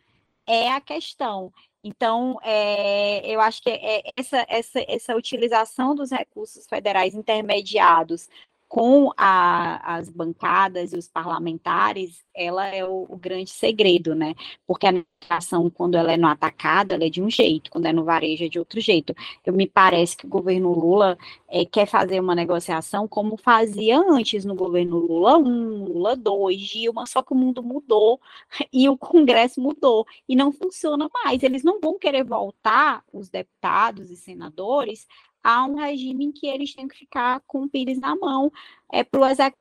[0.47, 1.53] é a questão.
[1.83, 8.29] Então, é, eu acho que é essa, essa, essa utilização dos recursos federais intermediados
[8.75, 14.35] com a, as bancadas e os parlamentares, ela é o, o, grande segredo, né?
[14.67, 17.93] Porque a negociação, quando ela é no atacado, ela é de um jeito, quando é
[17.93, 19.15] no varejo, é de outro jeito.
[19.47, 21.17] Eu me parece que o governo Lula
[21.49, 27.07] é, quer fazer uma negociação como fazia antes no governo Lula 1, Lula 2, Dilma,
[27.07, 28.21] só que o mundo mudou
[28.73, 31.45] e o Congresso mudou e não funciona mais.
[31.45, 35.07] Eles não vão querer voltar, os deputados e senadores,
[35.45, 38.51] há um regime em que eles têm que ficar com o pires na mão
[38.91, 39.61] é, para o executivo.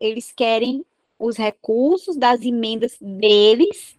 [0.00, 0.84] Eles querem
[1.18, 3.96] os recursos das emendas deles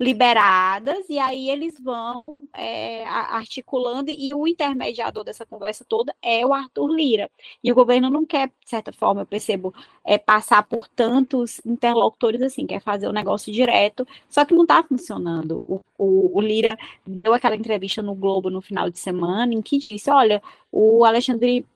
[0.00, 6.54] liberadas, e aí eles vão é, articulando, e o intermediador dessa conversa toda é o
[6.54, 7.30] Arthur Lira.
[7.62, 12.40] E o governo não quer, de certa forma, eu percebo, é, passar por tantos interlocutores
[12.40, 15.66] assim, quer fazer o negócio direto, só que não está funcionando.
[15.68, 19.78] O, o, o, Lira deu aquela entrevista no Globo no final de semana, em que
[19.78, 21.66] disse: olha, o Alexandre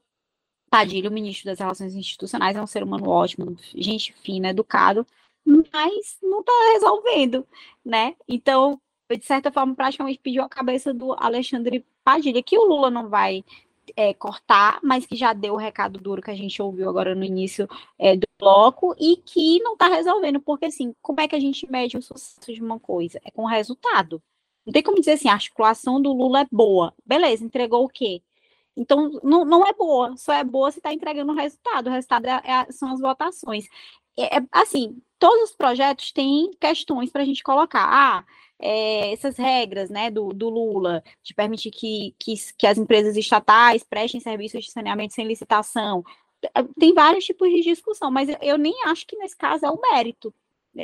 [0.71, 5.07] Padilha, o ministro das Relações Institucionais, é um ser humano ótimo, gente fina, educado,
[5.45, 7.47] mas não está resolvendo,
[7.85, 8.17] né?
[8.29, 8.81] Então,
[9.11, 13.45] de certa forma, praticamente pediu a cabeça do Alexandre Padilha, que o Lula não vai
[13.97, 17.25] é, cortar, mas que já deu o recado duro que a gente ouviu agora no
[17.25, 21.41] início é, do bloco e que não está resolvendo, porque assim, como é que a
[21.41, 23.21] gente mede o sucesso de uma coisa?
[23.25, 24.23] É com resultado.
[24.65, 26.95] Não tem como dizer assim, a articulação do Lula é boa.
[27.05, 28.23] Beleza, entregou o quê?
[28.77, 31.89] Então, não, não é boa, só é boa se está entregando o resultado.
[31.89, 33.69] O resultado é, é, são as votações.
[34.17, 37.85] É, é, assim, todos os projetos têm questões para a gente colocar.
[37.87, 38.25] Ah,
[38.59, 43.83] é, essas regras né, do, do, Lula, de permitir que, que, que as empresas estatais
[43.83, 46.05] prestem serviços de saneamento sem licitação.
[46.79, 49.81] Tem vários tipos de discussão, mas eu, eu nem acho que nesse caso é o
[49.81, 50.33] mérito.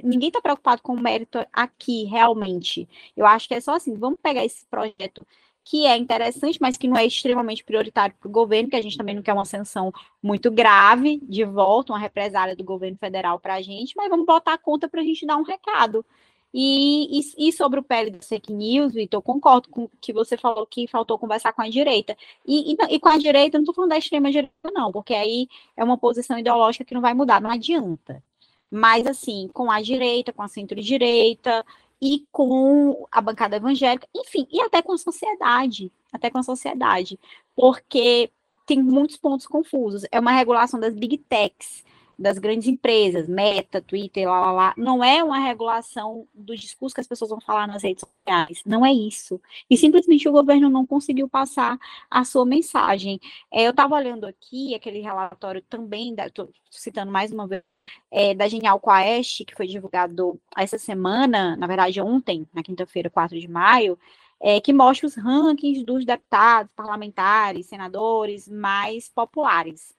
[0.04, 2.88] Ninguém está preocupado com o mérito aqui, realmente.
[3.16, 5.26] Eu acho que é só assim: vamos pegar esse projeto
[5.64, 8.96] que é interessante, mas que não é extremamente prioritário para o governo, que a gente
[8.96, 9.92] também não quer uma sanção
[10.22, 14.54] muito grave de volta, uma represália do governo federal para a gente, mas vamos botar
[14.54, 16.04] a conta para a gente dar um recado.
[16.52, 20.36] E, e, e, sobre o PL do fake news, Vitor, concordo com o que você
[20.36, 22.16] falou que faltou conversar com a direita.
[22.44, 25.46] E, e, com a direita, não estou falando da extrema direita, não, porque aí
[25.76, 28.22] é uma posição ideológica que não vai mudar, não adianta.
[28.70, 31.64] Mas, assim, com a direita, com a centro-direita,
[32.00, 37.18] e com a bancada evangélica, enfim, e até com a sociedade, até com a sociedade,
[37.54, 38.30] porque
[38.66, 40.04] tem muitos pontos confusos.
[40.12, 41.84] É uma regulação das big techs,
[42.20, 44.74] das grandes empresas, Meta, Twitter, lá, lá, lá.
[44.76, 48.62] Não é uma regulação do discurso que as pessoas vão falar nas redes sociais.
[48.66, 49.40] Não é isso.
[49.68, 51.78] E simplesmente o governo não conseguiu passar
[52.10, 53.18] a sua mensagem.
[53.50, 57.62] É, eu estava olhando aqui aquele relatório também, estou citando mais uma vez
[58.10, 63.38] é, da Genial Quaest, que foi divulgado essa semana, na verdade ontem, na quinta-feira, 4
[63.38, 63.98] de maio,
[64.40, 69.94] é, que mostra os rankings dos deputados, parlamentares, senadores mais populares.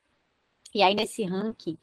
[0.74, 1.78] E aí, nesse ranking,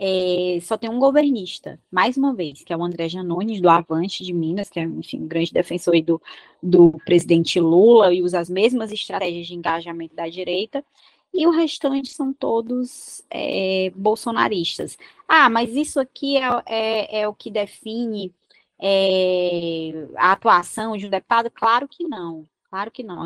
[0.00, 4.24] é, só tem um governista, mais uma vez, que é o André Janones, do Avante
[4.24, 6.22] de Minas, que é, enfim, um grande defensor do,
[6.62, 10.84] do presidente Lula e usa as mesmas estratégias de engajamento da direita
[11.32, 14.96] e o restante são todos é, bolsonaristas.
[15.26, 18.34] Ah, mas isso aqui é, é, é o que define
[18.80, 21.50] é, a atuação de um deputado?
[21.50, 23.24] Claro que não, claro que não.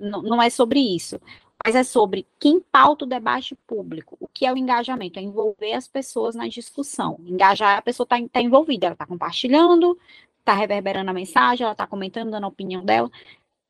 [0.00, 1.20] não, é sobre isso.
[1.64, 4.16] Mas é sobre quem pauta o debate público.
[4.20, 5.18] O que é o engajamento?
[5.18, 7.18] É envolver as pessoas na discussão.
[7.26, 9.98] Engajar, a pessoa está tá envolvida, ela está compartilhando,
[10.38, 13.10] está reverberando a mensagem, ela está comentando, dando a opinião dela.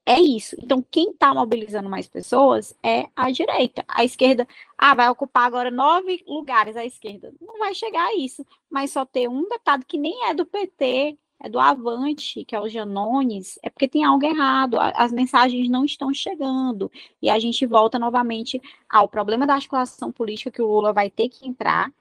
[0.08, 0.56] É isso.
[0.58, 3.84] Então, quem está mobilizando mais pessoas é a direita.
[3.86, 7.30] A esquerda, ah, vai ocupar agora nove lugares a esquerda.
[7.38, 8.42] Não vai chegar a isso.
[8.70, 12.60] Mas só ter um deputado que nem é do PT, é do Avante, que é
[12.60, 14.78] o Janones, é porque tem algo errado.
[14.80, 16.90] As mensagens não estão chegando.
[17.20, 21.28] E a gente volta novamente ao problema da articulação política que o Lula vai ter
[21.28, 21.92] que entrar,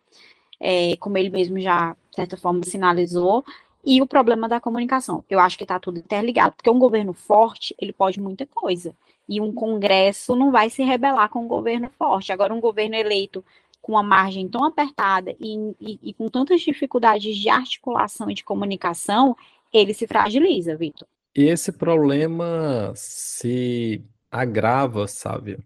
[0.61, 3.43] é, como ele mesmo já, de certa forma, sinalizou,
[3.87, 5.23] e o problema da comunicação.
[5.29, 8.93] Eu acho que está tudo interligado, porque um governo forte, ele pode muita coisa.
[9.29, 12.33] E um Congresso não vai se rebelar com um governo forte.
[12.33, 13.45] Agora, um governo eleito
[13.81, 18.43] com uma margem tão apertada e, e, e com tantas dificuldades de articulação e de
[18.43, 19.33] comunicação,
[19.71, 21.07] ele se fragiliza, Vitor.
[21.33, 25.59] E esse problema se agrava, sabe?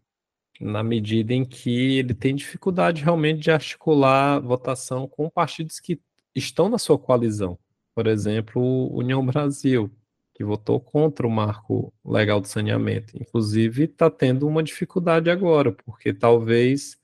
[0.60, 6.00] Na medida em que ele tem dificuldade realmente de articular votação com partidos que
[6.36, 7.58] estão na sua coalizão
[8.02, 9.88] por exemplo, União Brasil,
[10.34, 13.16] que votou contra o marco legal do saneamento.
[13.16, 16.98] Inclusive, está tendo uma dificuldade agora, porque talvez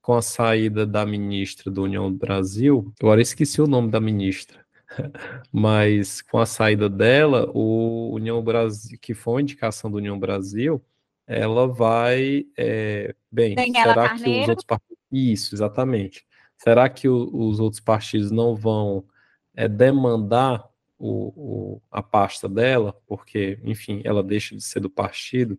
[0.00, 4.64] com a saída da ministra do União Brasil, agora esqueci o nome da ministra,
[5.52, 10.82] mas com a saída dela, o União Brasil, que foi uma indicação do União Brasil,
[11.26, 14.24] ela vai, é, bem, Daniela será Carneiro.
[14.24, 16.24] que os outros partidos, isso, exatamente,
[16.56, 19.04] será que o, os outros partidos não vão
[19.54, 25.58] é, demandar o, o, a pasta dela, porque, enfim, ela deixa de ser do partido.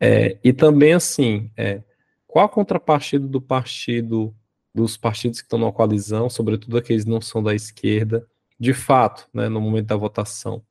[0.00, 1.82] É, e também, assim, é,
[2.26, 4.34] qual a contrapartida do partido,
[4.74, 8.26] dos partidos que estão na coalizão, sobretudo aqueles que não são da esquerda,
[8.58, 10.64] de fato, né, no momento da votação?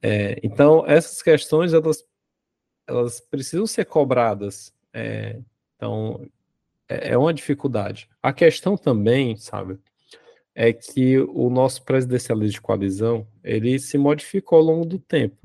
[0.00, 2.04] É, então, essas questões, elas,
[2.86, 4.72] elas precisam ser cobradas.
[4.92, 5.40] É,
[5.76, 6.28] então,
[6.88, 8.08] é, é uma dificuldade.
[8.22, 9.78] A questão também, sabe,
[10.54, 15.36] é que o nosso presidencialismo de coalizão ele se modificou ao longo do tempo.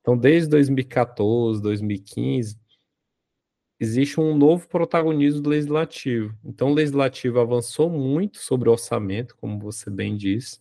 [0.00, 2.58] Então, desde 2014, 2015,
[3.78, 6.36] existe um novo protagonismo do legislativo.
[6.44, 10.60] Então, o legislativo avançou muito sobre o orçamento, como você bem disse,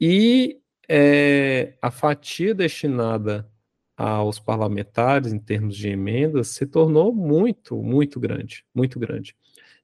[0.00, 3.48] e é, a fatia destinada
[3.96, 9.34] aos parlamentares em termos de emendas se tornou muito, muito grande, muito grande.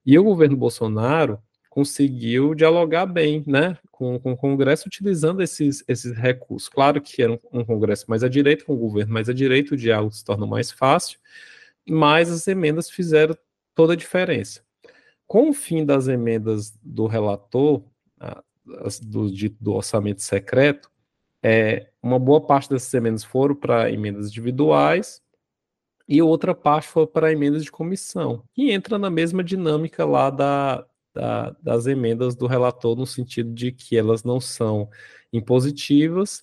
[0.05, 1.41] E o governo Bolsonaro
[1.73, 6.69] conseguiu dialogar bem né, com, com o Congresso utilizando esses, esses recursos.
[6.69, 9.73] Claro que era um, um Congresso mais à direita, com o governo mais à direita,
[9.73, 11.19] o diálogo se torna mais fácil,
[11.89, 13.35] mas as emendas fizeram
[13.75, 14.61] toda a diferença.
[15.27, 17.83] Com o fim das emendas do relator,
[19.01, 20.91] do, do orçamento secreto,
[21.43, 25.23] é, uma boa parte dessas emendas foram para emendas individuais
[26.07, 30.87] e outra parte foi para emendas de comissão, que entra na mesma dinâmica lá da,
[31.15, 34.89] da, das emendas do relator, no sentido de que elas não são
[35.33, 36.43] impositivas,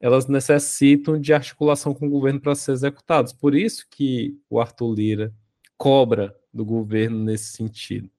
[0.00, 3.32] elas necessitam de articulação com o governo para ser executadas.
[3.32, 5.34] Por isso que o Arthur Lira
[5.76, 8.10] cobra do governo nesse sentido,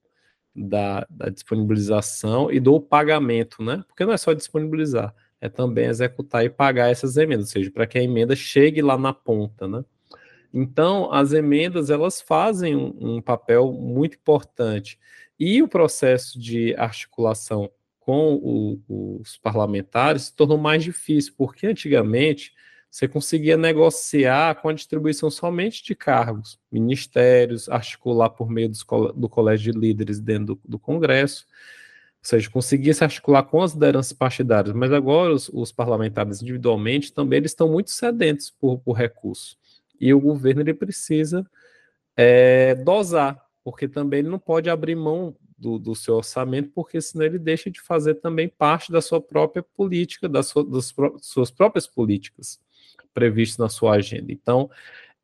[0.54, 3.84] da, da disponibilização e do pagamento, né?
[3.86, 7.86] Porque não é só disponibilizar, é também executar e pagar essas emendas, ou seja, para
[7.86, 9.84] que a emenda chegue lá na ponta, né?
[10.52, 14.98] Então, as emendas elas fazem um, um papel muito importante
[15.38, 17.70] e o processo de articulação
[18.00, 22.54] com o, os parlamentares se tornou mais difícil, porque antigamente
[22.90, 28.70] você conseguia negociar com a distribuição somente de cargos, ministérios, articular por meio
[29.14, 33.72] do colégio de líderes dentro do, do Congresso, ou seja, conseguia se articular com as
[33.72, 38.98] lideranças partidárias, mas agora os, os parlamentares individualmente também eles estão muito sedentos por, por.
[40.00, 41.44] E o governo ele precisa
[42.16, 47.26] é, dosar, porque também ele não pode abrir mão do, do, seu orçamento, porque senão
[47.26, 51.84] ele deixa de fazer também parte da sua própria política, das, sua, das suas próprias
[51.84, 52.60] políticas
[53.12, 54.30] previstas na sua agenda.
[54.30, 54.70] Então,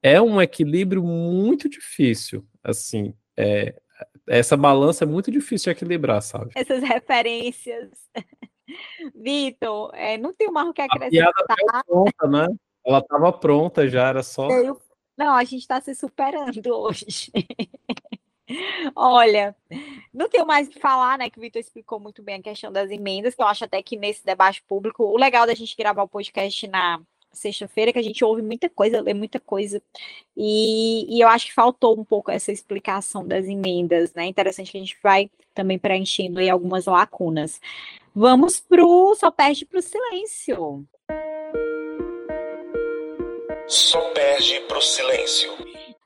[0.03, 3.81] é um equilíbrio muito difícil, assim, é,
[4.27, 6.51] essa balança é muito difícil de equilibrar, sabe?
[6.57, 7.91] Essas referências.
[9.15, 11.29] Vitor, é, não tem mais o que acrescentar.
[11.29, 12.49] A piada pronta, né?
[12.85, 14.51] Ela estava pronta já, era só.
[14.51, 14.81] Eu...
[15.17, 17.31] Não, a gente está se superando hoje.
[18.95, 19.55] Olha,
[20.13, 21.31] não tenho mais o que falar, né?
[21.31, 23.97] Que o Vitor explicou muito bem a questão das emendas, que eu acho até que
[23.97, 27.01] nesse debate público, o legal da gente gravar o podcast na
[27.33, 29.83] sexta-feira, é que a gente ouve muita coisa, lê muita coisa,
[30.37, 34.27] e, e, eu acho que faltou um pouco essa explicação das emendas, né?
[34.27, 37.61] Interessante que a gente vai também preenchendo aí algumas lacunas.
[38.15, 40.87] Vamos pro Só Perde pro Silêncio.
[43.67, 45.51] Só perde pro silêncio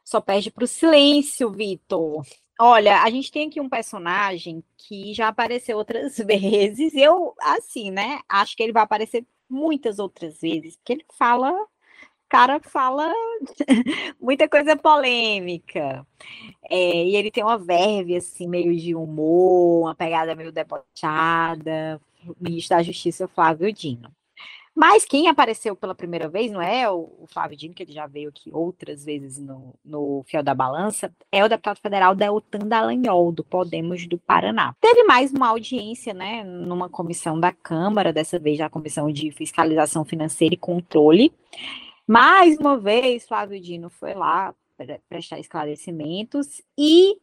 [0.07, 2.25] só perde para o silêncio, Vitor.
[2.61, 6.95] Olha, a gente tem aqui um personagem que já apareceu outras vezes.
[6.95, 8.21] Eu, assim, né?
[8.29, 11.53] Acho que ele vai aparecer muitas outras vezes, porque ele fala,
[12.29, 13.13] cara fala
[14.21, 16.07] muita coisa polêmica.
[16.71, 22.01] É, e ele tem uma verve, assim, meio de humor, uma pegada meio debochada.
[22.27, 24.11] O ministro da Justiça, Flávio Dino.
[24.77, 28.07] Mas quem apareceu pela primeira vez, não é o, o Flávio Dino, que ele já
[28.07, 33.33] veio aqui outras vezes no, no Fiel da Balança, é o deputado federal Deltan Dallagnol,
[33.33, 34.77] do Podemos do Paraná.
[34.79, 40.05] Teve mais uma audiência, né, numa comissão da Câmara, dessa vez a Comissão de Fiscalização
[40.05, 41.33] Financeira e Controle.
[42.07, 44.55] Mais uma vez, Flávio Dino foi lá
[45.09, 47.19] prestar esclarecimentos e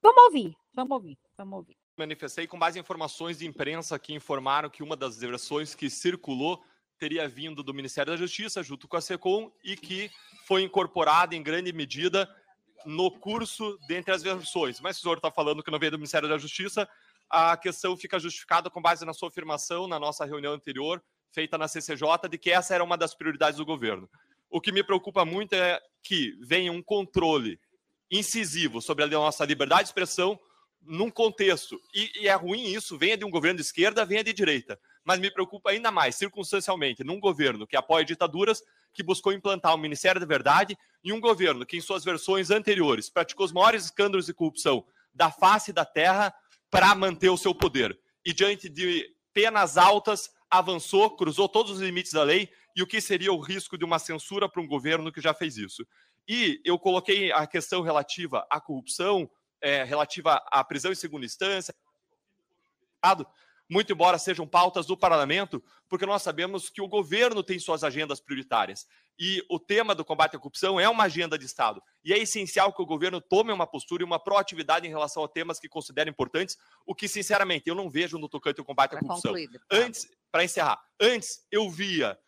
[0.00, 4.70] vamos ouvir, vamos ouvir, vamos ouvir manifestei com base em informações de imprensa que informaram
[4.70, 6.62] que uma das versões que circulou
[6.98, 10.10] teria vindo do Ministério da Justiça, junto com a SECOM, e que
[10.46, 12.28] foi incorporada em grande medida
[12.84, 14.80] no curso dentre as versões.
[14.80, 16.88] Mas o senhor está falando que não veio do Ministério da Justiça,
[17.28, 21.66] a questão fica justificada com base na sua afirmação na nossa reunião anterior, feita na
[21.66, 24.08] CCJ, de que essa era uma das prioridades do governo.
[24.50, 27.58] O que me preocupa muito é que venha um controle
[28.10, 30.38] incisivo sobre a nossa liberdade de expressão,
[30.84, 34.32] num contexto, e, e, é ruim isso, venha de um governo de esquerda, venha de
[34.32, 34.78] direita.
[35.04, 38.62] Mas me preocupa ainda mais, circunstancialmente, num governo que apoia ditaduras,
[38.92, 43.08] que buscou implantar o Ministério da Verdade, e um governo que, em suas versões anteriores,
[43.08, 46.34] praticou os maiores escândalos de corrupção da face da terra
[46.70, 47.98] para manter o seu poder.
[48.24, 53.00] E diante de penas altas, avançou, cruzou todos os limites da lei, e o que
[53.00, 55.86] seria o risco de uma censura para um governo que já fez isso.
[56.28, 59.28] E eu coloquei a questão relativa à corrupção,
[59.62, 61.74] é, relativa à prisão em segunda instância,
[63.70, 68.20] muito embora sejam pautas do parlamento, porque nós sabemos que o governo tem suas agendas
[68.20, 68.86] prioritárias.
[69.18, 71.82] E o tema do combate à corrupção é uma agenda de Estado.
[72.04, 75.28] E é essencial que o governo tome uma postura e uma proatividade em relação a
[75.28, 78.98] temas que considera importantes, o que, sinceramente, eu não vejo no tocante ao combate à
[78.98, 79.32] corrupção.
[79.70, 82.18] Antes, para encerrar, antes eu via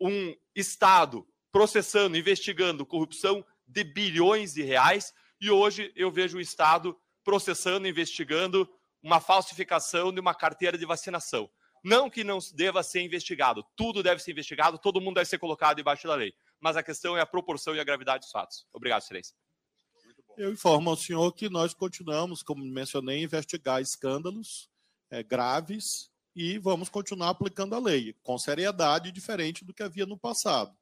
[0.00, 5.12] um Estado processando, investigando corrupção de bilhões de reais
[5.44, 8.66] e hoje eu vejo o Estado processando, investigando
[9.02, 11.50] uma falsificação de uma carteira de vacinação.
[11.84, 15.76] Não que não deva ser investigado, tudo deve ser investigado, todo mundo deve ser colocado
[15.76, 16.32] debaixo da lei.
[16.58, 18.66] Mas a questão é a proporção e a gravidade dos fatos.
[18.72, 19.36] Obrigado, Excelência.
[20.38, 24.70] Eu informo ao senhor que nós continuamos, como mencionei, investigar escândalos
[25.10, 30.18] é, graves e vamos continuar aplicando a lei, com seriedade diferente do que havia no
[30.18, 30.74] passado.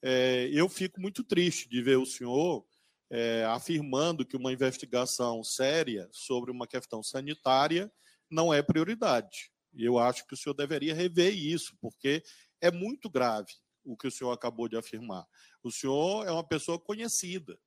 [0.00, 2.64] É, eu fico muito triste de ver o senhor
[3.10, 7.90] é, afirmando que uma investigação séria sobre uma questão sanitária
[8.30, 9.50] não é prioridade.
[9.74, 12.22] Eu acho que o senhor deveria rever isso, porque
[12.60, 13.52] é muito grave
[13.84, 15.24] o que o senhor acabou de afirmar.
[15.62, 17.58] O senhor é uma pessoa conhecida.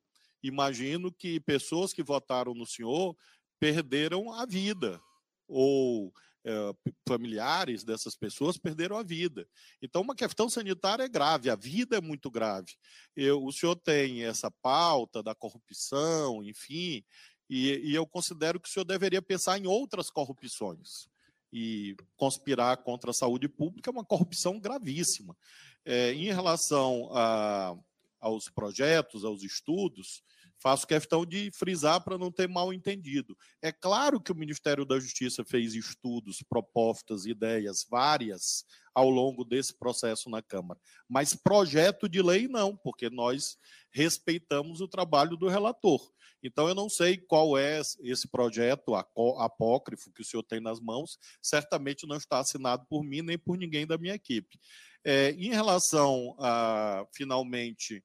[0.44, 3.16] Imagino que pessoas que votaram no senhor
[3.60, 5.02] perderam a vida
[5.48, 6.14] ou
[6.46, 6.74] é,
[7.08, 9.48] familiares dessas pessoas perderam a vida.
[9.82, 12.74] Então, uma questão sanitária é grave, a vida é muito grave.
[13.16, 17.04] Eu, o senhor tem essa pauta da corrupção, enfim,
[17.50, 21.10] e, e eu considero que o senhor deveria pensar em outras corrupções.
[21.52, 25.36] E conspirar contra a saúde pública é uma corrupção gravíssima.
[25.84, 27.76] É, em relação a,
[28.20, 30.22] aos projetos, aos estudos,
[30.62, 33.36] faço questão de frisar para não ter mal entendido.
[33.62, 39.78] É claro que o Ministério da Justiça fez estudos, propostas, ideias várias ao longo desse
[39.78, 43.58] processo na Câmara, mas projeto de lei não, porque nós
[43.92, 46.02] respeitamos o trabalho do relator.
[46.42, 51.18] Então, eu não sei qual é esse projeto apócrifo que o senhor tem nas mãos,
[51.42, 54.58] certamente não está assinado por mim nem por ninguém da minha equipe.
[55.04, 58.04] É, em relação a, finalmente,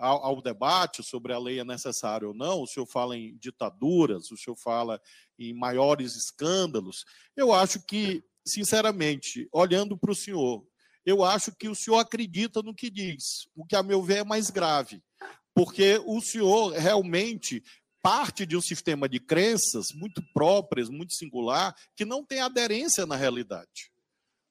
[0.00, 4.30] ao, ao, debate sobre a lei é necessária ou não, o senhor fala em ditaduras,
[4.30, 5.00] o senhor fala
[5.38, 7.04] em maiores escândalos.
[7.36, 10.66] Eu acho que, sinceramente, olhando para o senhor,
[11.04, 14.24] eu acho que o senhor acredita no que diz, o que, a meu ver, é
[14.24, 15.02] mais grave,
[15.54, 17.62] porque o senhor realmente
[18.02, 23.16] parte de um sistema de crenças muito próprias, muito singular, que não tem aderência na
[23.16, 23.92] realidade.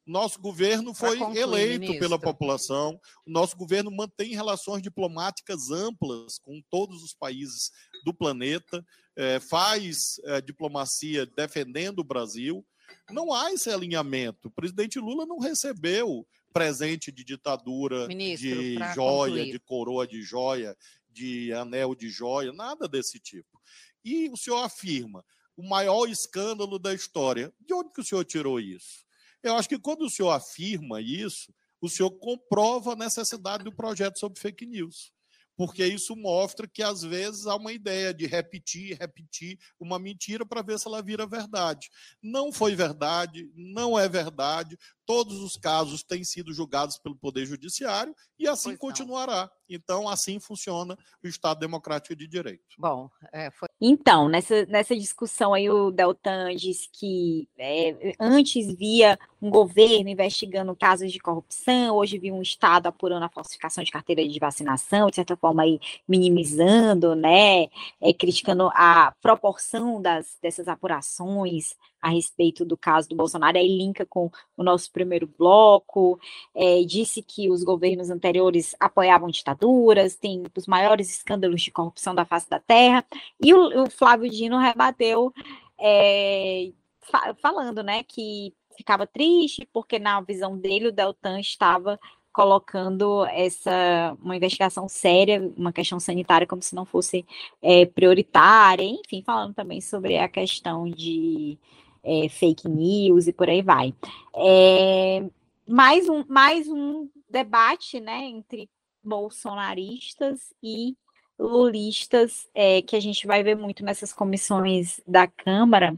[0.10, 2.00] Nosso governo foi concluir, eleito ministro.
[2.00, 7.70] pela população, o nosso governo mantém relações diplomáticas amplas com todos os países
[8.04, 8.84] do planeta,
[9.16, 12.66] é, faz é, diplomacia defendendo o Brasil.
[13.12, 14.48] Não há esse alinhamento.
[14.48, 19.52] O presidente Lula não recebeu presente de ditadura, ministro, de joia, concluir.
[19.52, 20.76] de coroa de joia,
[21.08, 23.62] de anel de joia, nada desse tipo.
[24.04, 25.24] E o senhor afirma
[25.56, 27.54] o maior escândalo da história.
[27.60, 29.08] De onde que o senhor tirou isso?
[29.44, 34.20] Eu acho que quando o senhor afirma isso, o senhor comprova a necessidade do projeto
[34.20, 35.12] sobre fake news.
[35.56, 40.62] Porque isso mostra que, às vezes, há uma ideia de repetir, repetir uma mentira para
[40.62, 41.90] ver se ela vira verdade.
[42.24, 44.78] Não foi verdade, não é verdade.
[45.10, 49.42] Todos os casos têm sido julgados pelo Poder Judiciário e assim pois continuará.
[49.42, 49.50] Não.
[49.68, 52.76] Então, assim funciona o Estado Democrático de Direito.
[52.78, 53.68] Bom, é, foi...
[53.82, 60.76] então, nessa, nessa discussão aí, o Deltan disse que é, antes via um governo investigando
[60.76, 65.16] casos de corrupção, hoje viu um Estado apurando a falsificação de carteira de vacinação, de
[65.16, 67.64] certa forma aí minimizando, né,
[68.00, 74.06] é, criticando a proporção das, dessas apurações, a respeito do caso do Bolsonaro, aí linka
[74.06, 76.20] com o nosso primeiro bloco,
[76.56, 82.26] é, disse que os governos anteriores apoiavam ditaduras, tem os maiores escândalos de corrupção da
[82.26, 83.06] face da terra,
[83.44, 85.34] e o, o Flávio Dino rebateu
[85.80, 86.72] é,
[87.02, 92.00] fa falando, né, que ficava triste porque na visão dele o Deltan estava
[92.32, 97.26] colocando essa uma investigação séria, uma questão sanitária como se não fosse
[97.62, 101.58] é, prioritária, enfim, falando também sobre a questão de
[102.04, 103.94] é, fake news e por aí vai.
[104.36, 105.24] É,
[105.68, 108.70] mais, um, mais um debate né, entre
[109.04, 110.96] bolsonaristas e
[111.40, 115.98] lulistas é, que a gente vai ver muito nessas comissões da Câmara,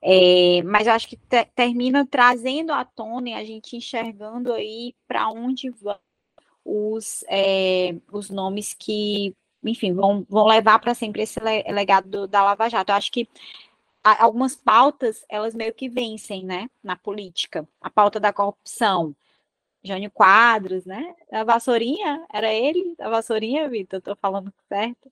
[0.00, 4.94] é, mas eu acho que te, termina trazendo à tona e a gente enxergando aí
[5.08, 5.98] para onde vão
[6.64, 9.34] os, é, os nomes que,
[9.64, 12.92] enfim, vão, vão levar para sempre esse legado do, da Lava Jato.
[12.92, 13.28] Eu acho que
[14.14, 17.68] algumas pautas, elas meio que vencem, né, na política.
[17.80, 19.14] A pauta da corrupção,
[19.82, 21.14] Jânio Quadros, né?
[21.30, 25.10] A vassourinha, era ele, da vassourinha, Vitor, tô falando certo.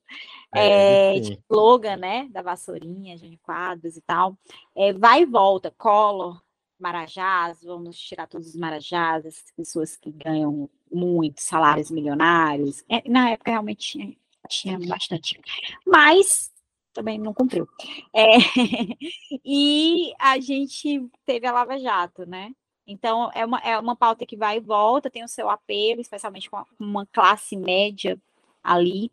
[0.53, 1.19] É, é
[1.49, 4.37] slogan, né, da vassourinha, Jânio Quadros e tal.
[4.75, 6.41] É, vai e volta, Collor,
[6.79, 12.83] Marajás, vamos tirar todos os Marajás, as pessoas que ganham muitos salários milionários.
[12.89, 14.15] É, na época realmente tinha,
[14.47, 15.39] tinha bastante.
[15.85, 16.51] Mas
[16.95, 17.67] também não cumpriu.
[18.13, 18.37] É,
[19.45, 22.51] e a gente teve a Lava Jato, né?
[22.87, 26.49] Então, é uma, é uma pauta que vai e volta, tem o seu apelo, especialmente
[26.49, 28.17] com uma classe média
[28.63, 29.11] ali,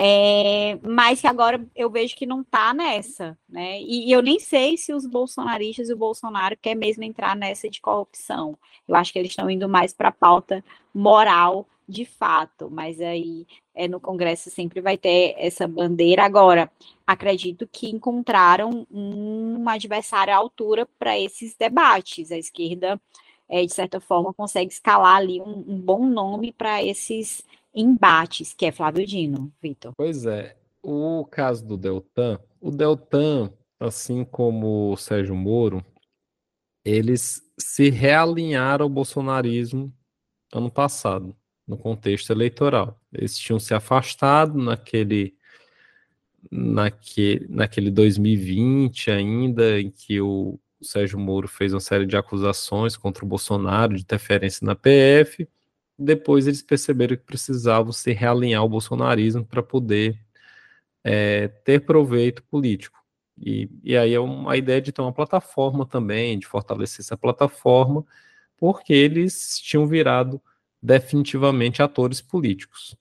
[0.00, 3.80] é, mas que agora eu vejo que não está nessa, né?
[3.80, 7.68] E, e, eu nem sei se os bolsonaristas e o Bolsonaro quer mesmo entrar nessa
[7.68, 8.56] de corrupção.
[8.86, 10.64] Eu acho que eles estão indo mais para a pauta
[10.94, 16.22] moral de fato, mas aí é, no Congresso sempre vai ter essa bandeira.
[16.22, 16.70] Agora,
[17.08, 22.30] acredito que encontraram um adversário à altura para esses debates.
[22.30, 23.00] A esquerda,
[23.48, 27.42] é, de certa forma, consegue escalar ali um, um bom nome para esses
[27.74, 29.94] embates, que é Flávio Dino, Vitor.
[29.96, 30.54] Pois é.
[30.82, 33.50] O caso do Deltan, o Deltan,
[33.80, 35.82] assim como o Sérgio Moro,
[36.84, 39.90] eles se realinharam ao bolsonarismo
[40.52, 41.34] ano passado
[41.66, 43.00] no contexto eleitoral.
[43.10, 45.37] Eles tinham se afastado naquele,
[46.50, 52.96] naquele, naquele 2020 ainda, em que o, o Sérgio Moro fez uma série de acusações
[52.96, 55.48] contra o Bolsonaro de interferência na PF.
[55.98, 60.18] Depois eles perceberam que precisavam se realinhar o bolsonarismo para poder
[61.02, 62.98] é, ter proveito político.
[63.40, 68.04] E, e aí é uma ideia de ter uma plataforma também, de fortalecer essa plataforma,
[68.56, 70.40] porque eles tinham virado
[70.82, 72.96] definitivamente atores políticos.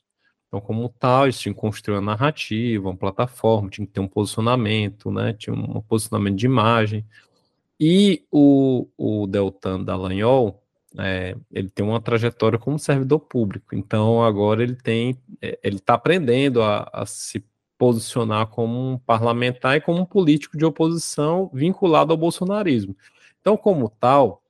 [0.48, 4.08] Então, como tal, eles tinham que construir uma narrativa, uma plataforma, tinha que ter um
[4.08, 5.34] posicionamento, né?
[5.34, 7.06] Tinha um posicionamento de imagem.
[7.80, 10.64] E o, o Deltan Dallagnol,
[10.98, 13.76] é, ele tem uma trajetória como servidor público.
[13.76, 17.44] Então, agora ele tem, é, ele está aprendendo a, a se
[17.78, 22.96] posicionar como um parlamentar e como um político de oposição vinculado ao bolsonarismo.
[23.42, 24.42] Então, como tal,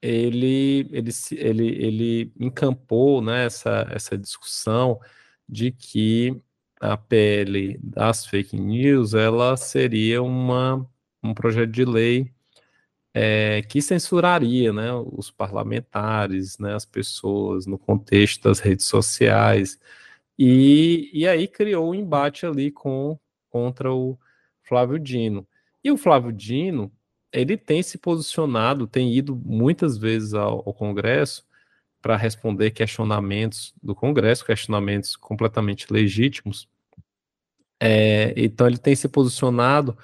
[0.00, 5.00] ele, ele, ele, ele encampou né, essa, essa discussão
[5.48, 6.40] de que
[6.80, 10.86] a PL das fake news ela seria uma,
[11.22, 12.32] um projeto de lei
[13.14, 19.78] é, que censuraria né, os parlamentares, né, as pessoas no contexto das redes sociais,
[20.38, 23.18] e, e aí criou um embate ali com,
[23.50, 24.16] contra o
[24.62, 25.46] Flávio Dino.
[25.82, 26.92] E o Flávio Dino,
[27.32, 31.47] ele tem se posicionado, tem ido muitas vezes ao, ao Congresso
[32.08, 36.66] para responder questionamentos do Congresso, questionamentos completamente legítimos.
[37.78, 39.94] É, então ele tem se posicionado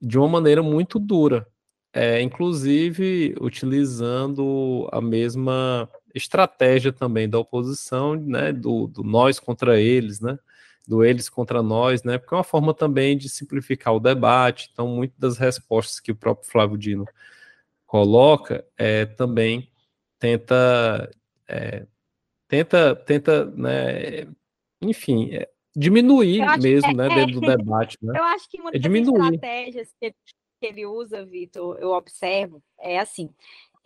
[0.00, 1.48] de uma maneira muito dura,
[1.92, 10.20] é, inclusive utilizando a mesma estratégia também da oposição, né, do, do, nós contra eles,
[10.20, 10.38] né,
[10.86, 14.70] do eles contra nós, né, porque é uma forma também de simplificar o debate.
[14.72, 17.04] Então, muitas das respostas que o próprio Flávio Dino
[17.84, 19.72] coloca é, também
[20.18, 21.10] tenta,
[21.48, 21.86] é,
[22.46, 24.26] tenta, tenta, né,
[24.82, 28.18] enfim, é, diminuir mesmo, né, dentro do debate, né?
[28.18, 29.34] Eu acho que uma das diminuir.
[29.34, 30.14] estratégias que
[30.60, 33.30] ele usa, Vitor, eu observo, é assim,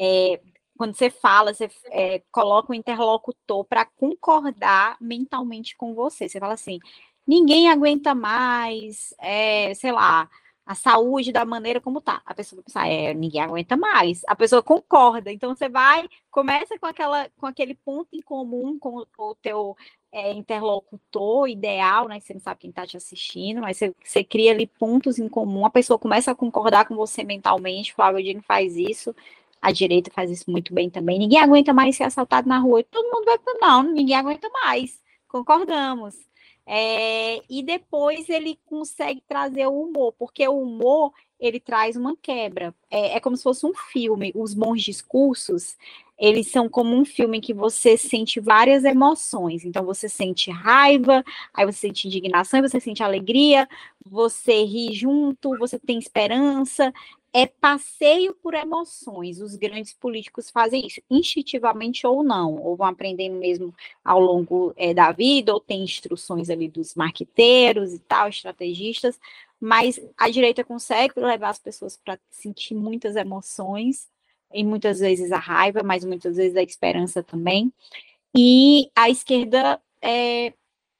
[0.00, 0.40] é,
[0.76, 6.28] quando você fala, você é, coloca o interlocutor para concordar mentalmente com você.
[6.28, 6.78] Você fala assim:
[7.26, 10.28] ninguém aguenta mais, é, sei lá,
[10.64, 12.22] a saúde da maneira como tá.
[12.24, 14.22] A pessoa vai pensar, é, ninguém aguenta mais.
[14.26, 15.32] A pessoa concorda.
[15.32, 19.76] Então você vai, começa com aquela, com aquele ponto em comum com o teu
[20.12, 22.20] é, interlocutor ideal, né?
[22.20, 25.66] Você não sabe quem está te assistindo, mas você, você, cria ali pontos em comum.
[25.66, 27.94] A pessoa começa a concordar com você mentalmente.
[27.94, 29.14] Flávio Dino faz isso.
[29.60, 31.18] A direita faz isso muito bem também.
[31.18, 32.84] Ninguém aguenta mais ser assaltado na rua.
[32.84, 35.00] Todo mundo vai para não, ninguém aguenta mais.
[35.28, 36.31] Concordamos.
[36.66, 42.72] É, e depois ele consegue trazer o humor, porque o humor ele traz uma quebra.
[42.88, 44.32] É, é, como se fosse um filme.
[44.34, 45.76] Os bons discursos,
[46.16, 49.64] eles são como um filme em que você sente várias emoções.
[49.64, 53.68] Então, você sente raiva, aí você sente indignação, você sente alegria,
[54.08, 56.92] você ri junto, você tem esperança
[57.32, 59.40] é passeio por emoções.
[59.40, 63.74] Os grandes políticos fazem isso, instintivamente ou não, ou vão aprendendo mesmo
[64.04, 69.18] ao longo é, da vida, ou tem instruções ali dos marqueteiros e tal, estrategistas,
[69.58, 74.10] mas a direita consegue levar as pessoas para sentir muitas emoções,
[74.54, 77.72] e muitas vezes a raiva, mas muitas vezes a esperança também.
[78.36, 80.52] E a esquerda é,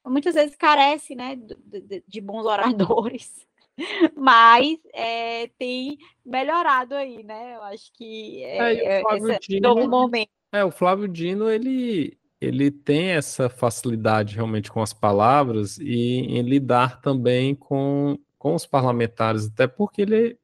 [0.07, 3.47] muitas vezes carece né, de, de bons oradores
[4.17, 7.57] mas é, tem melhorado aí, né?
[7.57, 10.31] Eu acho que é, é, esse Dino, novo momento.
[10.53, 16.43] É, o Flávio Dino, ele, ele tem essa facilidade realmente com as palavras e em
[16.43, 20.39] lidar também com, com os parlamentares, até porque ele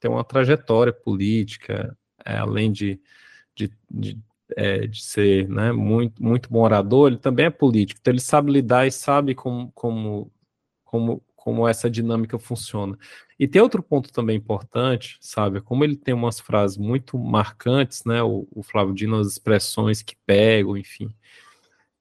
[0.00, 3.00] tem uma trajetória política, é, além de,
[3.54, 4.18] de, de,
[4.56, 8.52] é, de ser né, muito, muito bom orador, ele também é político, então ele sabe
[8.52, 10.30] lidar e sabe como, como,
[10.84, 12.98] como como essa dinâmica funciona.
[13.38, 15.62] E tem outro ponto também importante, sabe?
[15.62, 18.22] Como ele tem umas frases muito marcantes, né?
[18.22, 21.08] O, o Flávio Dino, as expressões que pegam, enfim.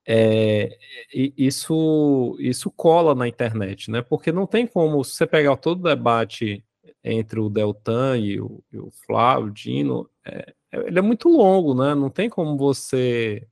[0.05, 0.77] É,
[1.13, 4.01] isso, isso cola na internet, né?
[4.01, 6.61] Porque não tem como você pegar todo o debate
[7.01, 11.95] entre o Deltan e o, e o Flávio Dino, é, ele é muito longo, né?
[11.95, 13.47] Não tem como você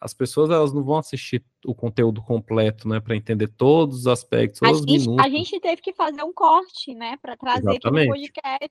[0.00, 4.60] as pessoas elas não vão assistir o conteúdo completo, né, para entender todos os aspectos,
[4.60, 5.26] todos a os gente, minutos.
[5.26, 8.70] A gente teve que fazer um corte, né, para trazer aqui no podcast.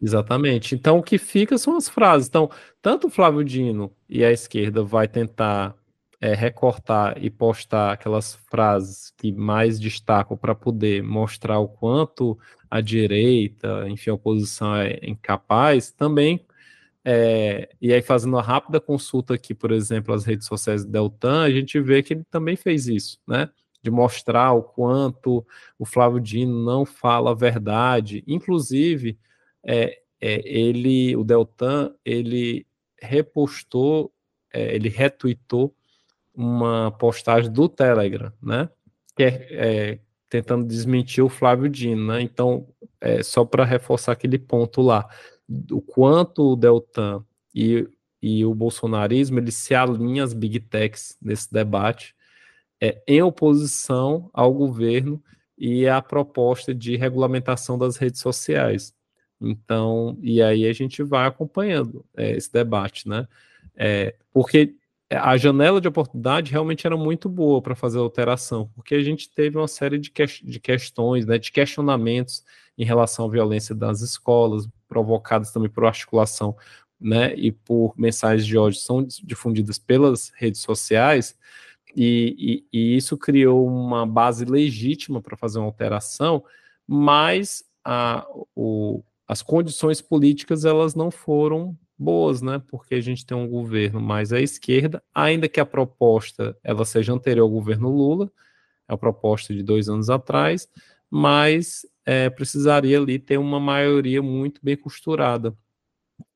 [0.00, 0.74] Exatamente.
[0.74, 2.28] Então o que fica são as frases.
[2.28, 5.74] Então, tanto o Flávio Dino e a esquerda vai tentar
[6.20, 12.38] é, recortar e postar aquelas frases que mais destacam para poder mostrar o quanto
[12.70, 16.46] a direita, enfim, a oposição é incapaz, também
[17.04, 21.42] é, e aí, fazendo uma rápida consulta aqui, por exemplo, as redes sociais do Deltan,
[21.42, 23.50] a gente vê que ele também fez isso, né?
[23.82, 25.44] De mostrar o quanto
[25.78, 28.22] o Flávio Dino não fala a verdade.
[28.26, 29.18] Inclusive,
[29.64, 32.64] é, é, ele, o Deltan, ele
[33.00, 34.12] repostou,
[34.52, 35.74] é, ele retweetou
[36.32, 38.68] uma postagem do Telegram, né?
[39.16, 39.98] Que é, é
[40.28, 42.22] tentando desmentir o Flávio Dino, né?
[42.22, 42.66] Então,
[43.00, 45.06] é, só para reforçar aquele ponto lá,
[45.70, 47.24] o quanto o Deltan
[47.54, 47.88] e,
[48.20, 52.14] e o bolsonarismo eles se alinham às big techs nesse debate,
[52.80, 55.22] é, em oposição ao governo
[55.56, 58.94] e à proposta de regulamentação das redes sociais.
[59.40, 63.26] Então, e aí a gente vai acompanhando é, esse debate, né?
[63.76, 64.74] É, porque
[65.10, 69.28] a janela de oportunidade realmente era muito boa para fazer a alteração, porque a gente
[69.28, 72.42] teve uma série de, que, de questões, né, de questionamentos
[72.78, 76.54] em relação à violência das escolas, provocadas também por articulação
[77.00, 81.34] né, e por mensagens de ódio são difundidas pelas redes sociais,
[81.96, 86.44] e, e, e isso criou uma base legítima para fazer uma alteração,
[86.86, 92.62] mas a, o, as condições políticas elas não foram boas, né?
[92.68, 97.12] Porque a gente tem um governo mais à esquerda, ainda que a proposta ela seja
[97.12, 98.30] anterior ao governo Lula,
[98.88, 100.68] é a proposta de dois anos atrás,
[101.10, 105.56] mas é, precisaria ali ter uma maioria muito bem costurada.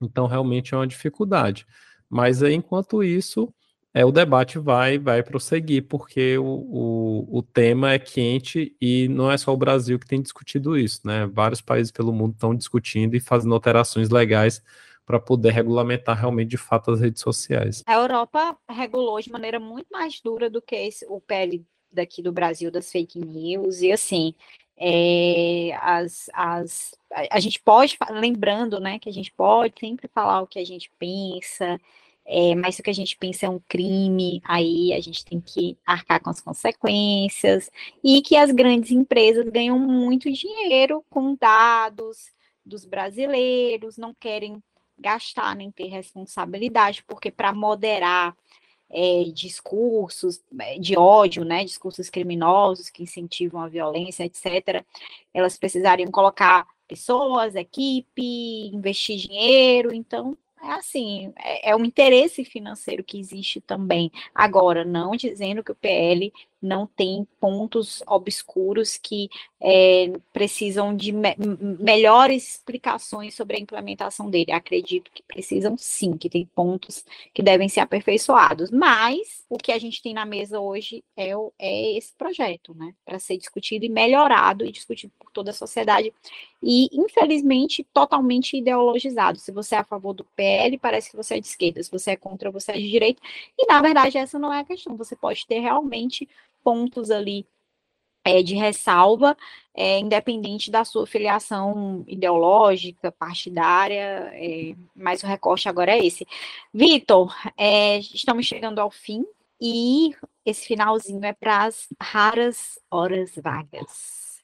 [0.01, 1.67] Então, realmente é uma dificuldade.
[2.09, 3.53] Mas aí, enquanto isso,
[3.97, 9.31] é, o debate vai, vai prosseguir, porque o, o, o tema é quente e não
[9.31, 11.27] é só o Brasil que tem discutido isso, né?
[11.27, 14.62] Vários países pelo mundo estão discutindo e fazendo alterações legais
[15.07, 17.83] para poder regulamentar realmente de fato as redes sociais.
[17.87, 22.32] A Europa regulou de maneira muito mais dura do que esse, o PL daqui do
[22.32, 24.34] Brasil das fake news e assim
[24.78, 26.95] é, as, as,
[27.30, 30.91] a, gente pode, lembrando, né, que a gente pode sempre falar o que a gente
[30.99, 31.80] pensa,
[32.26, 35.78] é, mas o que a gente pensa é um crime, aí a gente tem que
[35.87, 37.70] arcar com as consequências,
[38.05, 42.30] e que as grandes empresas ganham muito dinheiro com dados
[42.64, 44.62] dos brasileiros, não querem
[44.99, 48.37] gastar nem ter responsabilidade, porque para moderar
[48.91, 54.84] é, discursos é, de ódio, né, discursos criminosos que incentivam a violência, etc.,
[55.34, 63.05] elas precisariam colocar pessoas, equipe, investir dinheiro, então é assim, é, é um interesse financeiro
[63.05, 64.11] que existe também.
[64.34, 69.28] Agora, não dizendo que o PL não tem pontos obscuros que
[69.61, 71.34] é, precisam de me
[71.78, 74.52] melhores explicações sobre a implementação dele.
[74.52, 78.70] Acredito que precisam sim, que tem pontos que devem ser aperfeiçoados.
[78.70, 82.94] Mas o que a gente tem na mesa hoje é, o, é esse projeto, né?
[83.04, 86.12] Para ser discutido e melhorado e discutido por toda a sociedade.
[86.62, 89.38] E, infelizmente, totalmente ideologizado.
[89.38, 91.82] Se você é a favor do PL, parece que você é de esquerda.
[91.82, 93.20] Se você é contra, você é de direita.
[93.59, 94.96] E, na verdade, essa não é a questão.
[94.96, 96.28] Você pode ter realmente
[96.67, 97.47] pontos ali
[98.25, 99.37] é, de ressalva,
[99.73, 106.27] é, independente da sua filiação ideológica, partidária, é, mas o recorte agora é esse.
[106.75, 109.25] Vitor, é, estamos chegando ao fim
[109.61, 110.11] e
[110.45, 114.43] esse finalzinho é para as raras horas vagas.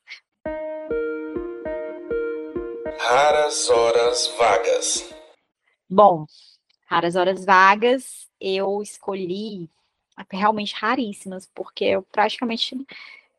[3.01, 5.15] Raras horas vagas.
[5.91, 6.25] Bom,
[6.87, 9.69] raras horas vagas, eu escolhi
[10.31, 12.77] realmente raríssimas, porque eu praticamente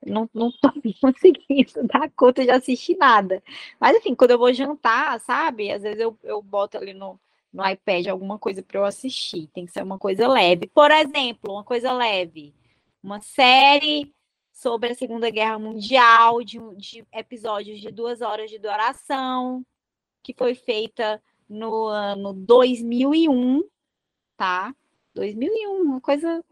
[0.05, 0.71] não, não tô
[1.01, 3.41] conseguindo dar conta de assistir nada.
[3.79, 5.71] Mas, enfim, quando eu vou jantar, sabe?
[5.71, 7.19] Às vezes eu, eu boto ali no,
[7.51, 9.47] no iPad alguma coisa para eu assistir.
[9.53, 10.67] Tem que ser uma coisa leve.
[10.67, 12.53] Por exemplo, uma coisa leve.
[13.01, 14.13] Uma série
[14.51, 19.65] sobre a Segunda Guerra Mundial, de, de episódios de duas horas de duração,
[20.21, 23.61] que foi feita no ano 2001,
[24.37, 24.73] tá?
[25.13, 26.43] 2001, uma coisa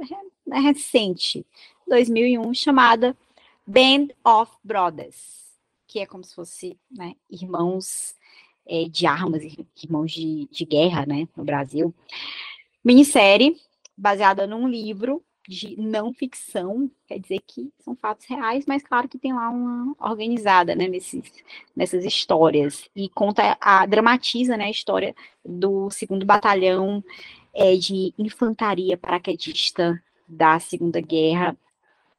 [0.51, 1.45] recente,
[1.87, 3.17] 2001, chamada
[3.65, 5.51] Band of Brothers,
[5.87, 8.15] que é como se fosse né, irmãos
[8.67, 9.43] é, de armas,
[9.83, 11.93] irmãos de, de guerra, né, no Brasil.
[12.83, 13.57] Minissérie
[13.97, 19.17] baseada num livro de não ficção, quer dizer que são fatos reais, mas claro que
[19.17, 21.31] tem lá uma organizada, né, nesses,
[21.75, 27.03] nessas histórias, e conta, a, dramatiza, né, a história do segundo batalhão
[27.53, 31.57] é, de infantaria paraquedista da Segunda Guerra.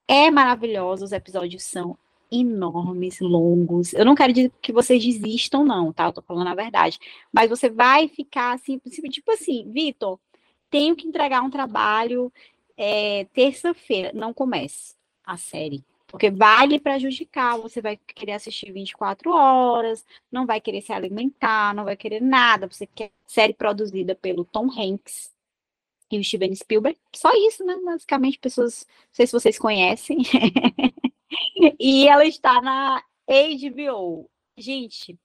[0.07, 1.97] É maravilhoso, os episódios são
[2.31, 3.93] enormes, longos.
[3.93, 6.07] Eu não quero dizer que vocês desistam, não, tá?
[6.07, 6.99] Eu tô falando a verdade.
[7.31, 8.79] Mas você vai ficar assim,
[9.11, 10.19] tipo assim, Vitor,
[10.71, 12.33] tenho que entregar um trabalho
[12.77, 14.13] é, terça-feira.
[14.15, 15.85] Não comece a série.
[16.13, 21.75] Porque vai lhe prejudicar, você vai querer assistir 24 horas, não vai querer se alimentar,
[21.75, 22.69] não vai querer nada.
[22.69, 25.33] Você quer série produzida pelo Tom Hanks
[26.11, 26.99] e o Steven Spielberg.
[27.17, 27.75] Só isso, né?
[27.83, 30.19] Basicamente, pessoas, não sei se vocês conhecem.
[31.81, 34.29] e ela está na HBO.
[34.55, 35.19] Gente,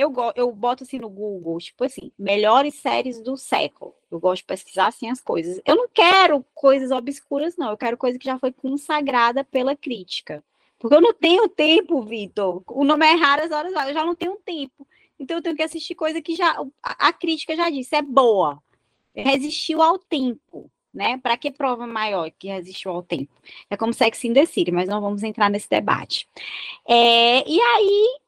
[0.00, 3.94] eu, eu boto assim no Google, tipo assim, melhores séries do século.
[4.10, 5.60] Eu gosto de pesquisar assim as coisas.
[5.64, 7.70] Eu não quero coisas obscuras, não.
[7.70, 10.42] Eu quero coisa que já foi consagrada pela crítica.
[10.78, 12.62] Porque eu não tenho tempo, Vitor.
[12.68, 14.86] O nome é Raras Horas Eu já não tenho tempo.
[15.18, 16.50] Então eu tenho que assistir coisa que já
[16.82, 18.62] a, a crítica já disse, é boa.
[19.14, 21.18] Resistiu ao tempo né?
[21.18, 23.32] Para que prova maior que resistiu ao tempo?
[23.68, 26.28] É como Sex in the City, mas não vamos entrar nesse debate.
[26.86, 28.18] É, e aí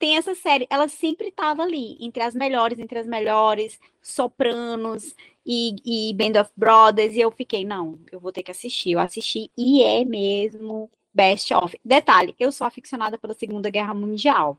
[0.00, 5.76] tem essa série, ela sempre estava ali, entre as melhores, entre as melhores, Sopranos e,
[5.84, 8.92] e Band of Brothers, e eu fiquei, não, eu vou ter que assistir.
[8.92, 11.78] Eu assisti e é mesmo best of.
[11.84, 14.56] Detalhe, eu sou aficionada pela Segunda Guerra Mundial.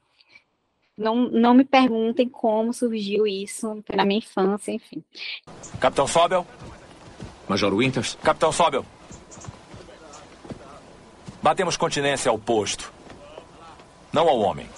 [0.95, 5.03] Não, não me perguntem como surgiu isso, foi na minha infância, enfim.
[5.79, 6.45] Capitão Sobel,
[7.49, 8.15] Major Winters?
[8.21, 8.85] Capitão Sobel.
[11.41, 12.93] Batemos continência ao posto.
[14.13, 14.69] Não ao homem.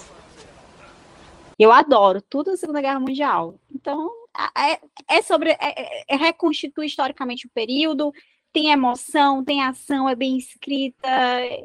[1.58, 3.58] Eu adoro tudo da Segunda Guerra Mundial.
[3.72, 4.10] Então,
[4.56, 5.50] é, é sobre.
[5.50, 8.12] É, é, é, reconstitui historicamente o período,
[8.52, 11.08] tem emoção, tem ação, é bem escrita.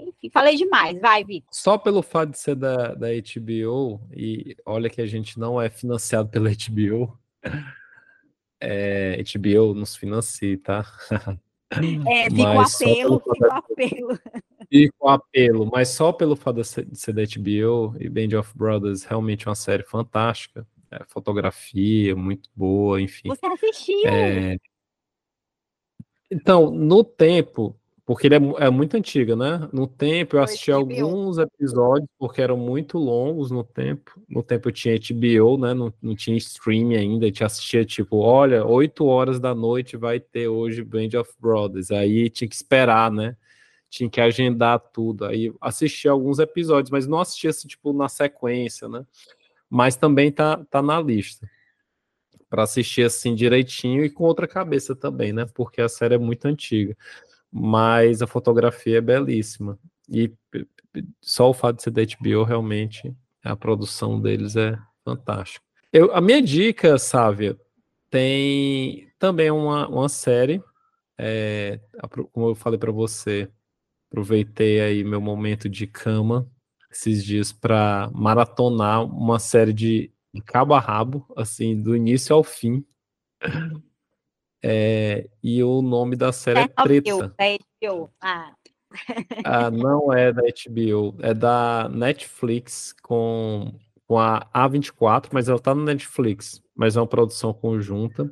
[0.08, 1.00] Enfim, falei demais.
[1.00, 1.50] Vai, Vitor.
[1.52, 5.70] Só pelo fato de ser da, da HBO, e olha que a gente não é
[5.70, 7.18] financiado pela HBO
[8.60, 10.86] é, HBO nos financie, tá?
[11.72, 14.20] É, fica o apelo, fica o apelo.
[14.72, 19.04] Fica o apelo, mas só pelo fato de ser da HBO e Band of Brothers,
[19.04, 20.66] realmente uma série fantástica.
[20.92, 23.30] É, fotografia muito boa, enfim.
[23.30, 24.08] Você assistiu?
[24.08, 24.58] É...
[26.32, 29.70] Então, no tempo, porque ele é, é, muito antiga, né?
[29.72, 34.20] No tempo eu assisti alguns episódios, porque eram muito longos no tempo.
[34.28, 35.76] No tempo eu tinha HBO, né?
[35.76, 40.20] Não, não tinha streaming ainda, eu tinha assistia tipo, olha, 8 horas da noite vai
[40.20, 41.92] ter hoje Band of Brothers.
[41.92, 43.36] Aí tinha que esperar, né?
[43.90, 45.26] Tinha que agendar tudo.
[45.26, 49.06] Aí assisti alguns episódios, mas não assistia assim, tipo, na sequência, né?
[49.70, 51.50] Mas também tá, tá na lista.
[52.50, 55.46] Para assistir assim direitinho e com outra cabeça também, né?
[55.54, 56.96] Porque a série é muito antiga
[57.52, 59.78] mas a fotografia é belíssima.
[60.08, 60.32] E
[61.22, 63.14] só o fato de ser da HBO, realmente,
[63.44, 65.66] a produção deles é fantástica.
[65.92, 67.60] Eu, a minha dica, Sávia,
[68.10, 70.64] tem também uma, uma série,
[71.18, 71.80] é,
[72.32, 73.50] como eu falei para você,
[74.10, 76.50] aproveitei aí meu momento de cama
[76.92, 82.44] esses dias para maratonar uma série de, de cabo a rabo, assim, do início ao
[82.44, 82.84] fim.
[84.62, 87.34] É, e o nome da série é, Treta.
[87.82, 88.12] HBO.
[88.20, 88.54] Ah.
[89.46, 93.74] ah, não é da HBO, é da Netflix com,
[94.06, 98.30] com a A24, mas ela tá no Netflix, mas é uma produção conjunta.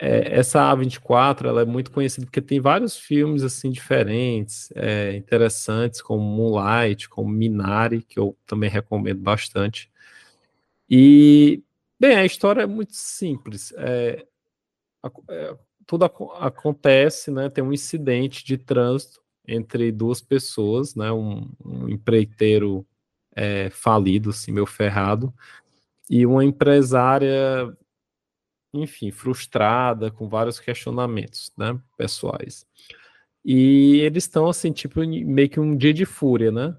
[0.00, 6.00] É, essa A24 ela é muito conhecida porque tem vários filmes assim diferentes, é, interessantes,
[6.00, 9.90] como Moonlight, como Minari, que eu também recomendo bastante.
[10.88, 11.62] E,
[12.00, 13.72] bem, a história é muito simples.
[13.76, 14.24] É,
[15.30, 17.48] é, tudo ac acontece, né?
[17.48, 21.10] Tem um incidente de trânsito entre duas pessoas, né?
[21.12, 22.86] Um, um empreiteiro
[23.34, 25.32] é, falido, assim, meu ferrado,
[26.10, 27.76] e uma empresária,
[28.82, 31.78] enfim, frustrada, com vários questionamentos, né?
[31.96, 32.66] Pessoais.
[33.44, 36.76] E eles estão, assim, tipo, meio que um dia de fúria, né?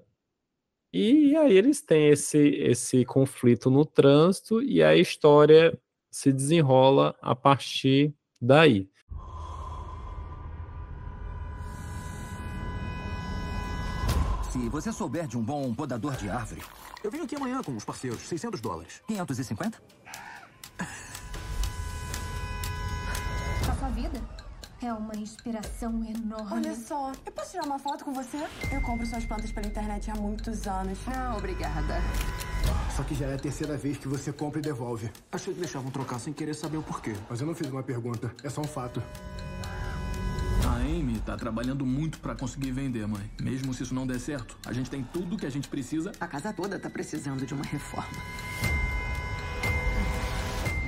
[0.92, 5.80] E aí eles têm esse, esse conflito no trânsito e a história
[6.12, 8.90] se desenrola a partir daí.
[14.52, 16.62] Se você souber de um bom podador de árvore...
[17.02, 19.02] Eu venho aqui amanhã com os parceiros, 600 dólares.
[19.08, 19.82] 550?
[24.82, 26.52] É uma inspiração enorme.
[26.52, 28.38] Olha só, eu posso tirar uma foto com você?
[28.72, 30.98] Eu compro suas plantas pela internet há muitos anos.
[31.06, 32.02] Não, obrigada.
[32.96, 35.12] Só que já é a terceira vez que você compra e devolve.
[35.32, 37.14] Achei que deixavam trocar sem querer saber o porquê.
[37.30, 39.04] Mas eu não fiz uma pergunta, é só um fato.
[40.66, 43.30] A Amy tá trabalhando muito para conseguir vender, mãe.
[43.42, 46.12] Mesmo se isso não der certo, a gente tem tudo que a gente precisa.
[46.20, 48.08] A casa toda tá precisando de uma reforma.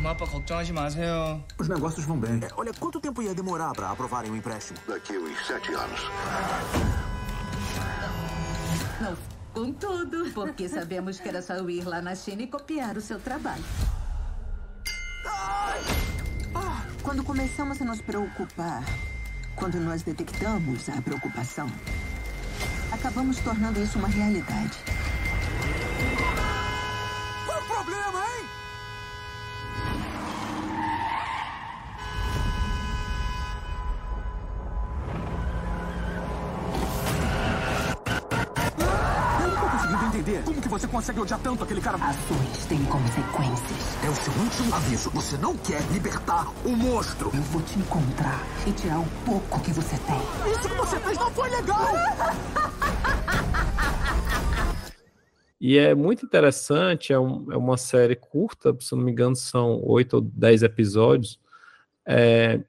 [0.03, 1.43] Mapa 걱정하지 마세요.
[1.59, 2.39] Os negócios vão bem.
[2.43, 4.79] É, olha, quanto tempo ia demorar para aprovarem o empréstimo?
[4.87, 6.01] Daqui uns sete anos.
[9.01, 9.17] Não,
[9.53, 13.01] com tudo, porque sabemos que era só eu ir lá na China e copiar o
[13.01, 13.65] seu trabalho.
[16.55, 18.85] Ah, quando começamos a nos preocupar,
[19.57, 21.71] quando nós detectamos a preocupação,
[22.93, 24.79] acabamos tornando isso uma realidade.
[27.45, 28.50] Qual o problema, hein?
[40.82, 41.96] Você consegue odiar tanto aquele cara?
[41.98, 44.04] Ações têm consequências.
[44.04, 45.12] É o seu último aviso.
[45.12, 47.30] Você não quer libertar o monstro.
[47.36, 50.52] Eu vou te encontrar e tirar o pouco que você tem.
[50.52, 51.88] Isso que você fez não foi legal!
[55.60, 59.80] E é muito interessante, é, um, é, uma série curta, se não me engano, são
[59.84, 61.40] oito ou dez episódios.
[62.04, 62.60] É,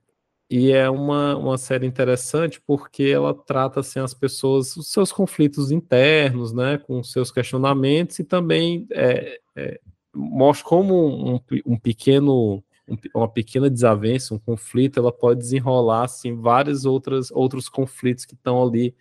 [0.53, 5.70] e é uma, uma série interessante porque ela trata assim, as pessoas, os seus conflitos
[5.70, 9.80] internos, né, com seus questionamentos, e também é, é,
[10.14, 16.34] mostra como um, um pequeno um, uma pequena desavença, um conflito, ela pode desenrolar assim,
[16.34, 18.94] vários outras, outros conflitos que estão ali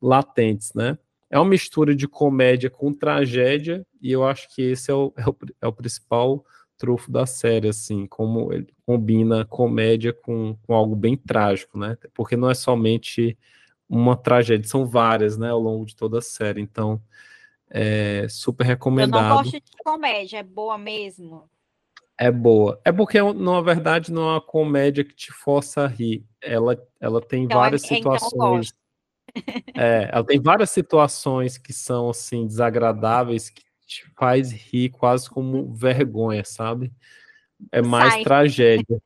[0.00, 0.96] latentes, né?
[1.28, 5.28] É uma mistura de comédia com tragédia, e eu acho que esse é o, é
[5.28, 6.42] o, é o principal
[6.78, 11.98] trufo da série, assim, como ele combina comédia com, com algo bem trágico, né?
[12.14, 13.36] Porque não é somente
[13.88, 16.60] uma tragédia, são várias, né, ao longo de toda a série.
[16.60, 17.02] Então,
[17.70, 19.22] é super recomendado.
[19.22, 21.50] Eu não gosto de comédia, é boa mesmo.
[22.16, 22.80] É boa.
[22.84, 26.24] É porque, na verdade, não é uma comédia que te força a rir.
[26.40, 28.68] Ela, ela tem então, várias é, situações.
[28.68, 28.78] Então
[29.76, 35.74] é, ela tem várias situações que são assim desagradáveis que te faz rir quase como
[35.74, 36.92] vergonha, sabe?
[37.72, 38.22] É mais Sai.
[38.22, 39.02] tragédia.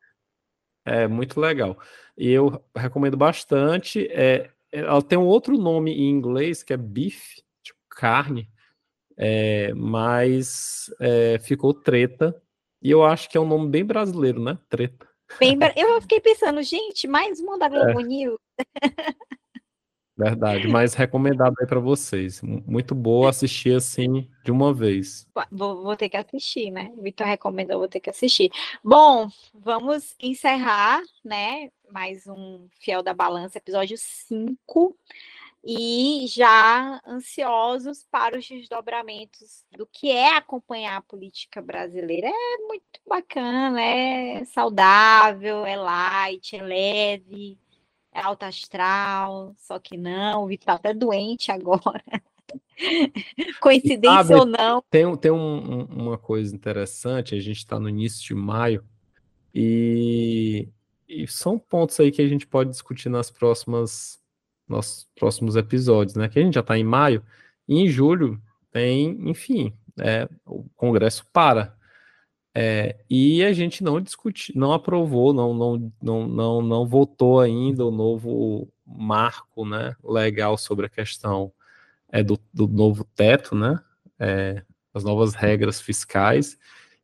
[0.85, 1.79] É muito legal.
[2.17, 4.05] E eu recomendo bastante.
[4.11, 8.49] É, ela tem um outro nome em inglês que é beef, tipo carne,
[9.15, 12.39] é, mas é, ficou treta.
[12.81, 14.59] E eu acho que é um nome bem brasileiro, né?
[14.67, 15.07] Treta.
[15.39, 18.03] Bem, eu fiquei pensando, gente, mais uma da Globo é.
[18.03, 18.39] News.
[20.15, 22.39] Verdade, mas recomendado aí para vocês.
[22.43, 25.27] Muito boa assistir assim de uma vez.
[25.51, 26.91] Vou, vou ter que assistir, né?
[26.99, 28.51] Vitor recomendou, vou ter que assistir.
[28.83, 31.71] Bom, vamos encerrar, né?
[31.91, 34.95] Mais um Fiel da Balança, episódio 5.
[35.65, 42.27] E já ansiosos para os desdobramentos do que é acompanhar a política brasileira.
[42.27, 47.57] É muito bacana, é saudável, é light, é leve
[48.13, 52.03] é alta astral, só que não, o Vitor tá até doente agora.
[53.59, 54.83] Coincidência ou não.
[54.89, 58.83] Tem, tem um, uma coisa interessante, a gente está no início de maio,
[59.53, 60.67] e,
[61.07, 64.21] e, são pontos aí que a gente pode discutir nas próximas
[64.67, 66.29] nos próximos episódios, né?
[66.29, 67.23] Que a gente já está em maio,
[67.67, 68.41] e em julho
[68.71, 71.75] tem, enfim, é, o Congresso para.
[72.55, 77.83] É, e a gente não discutiu, não aprovou, não, não, não, não, não votou ainda
[77.83, 81.51] o novo marco né, legal sobre a questão
[82.11, 83.79] é, do, do novo teto, né,
[84.19, 84.61] é,
[84.93, 86.57] as novas regras fiscais,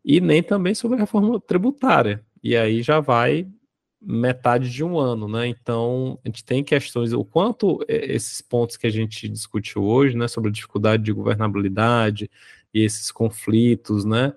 [0.06, 2.24] e nem também sobre a reforma tributária.
[2.43, 3.47] E aí já vai
[4.02, 5.47] metade de um ano, né?
[5.47, 10.28] Então a gente tem questões, o quanto esses pontos que a gente discutiu hoje, né,
[10.28, 12.32] sobre a dificuldade de governabilidade
[12.74, 14.34] e esses conflitos, né?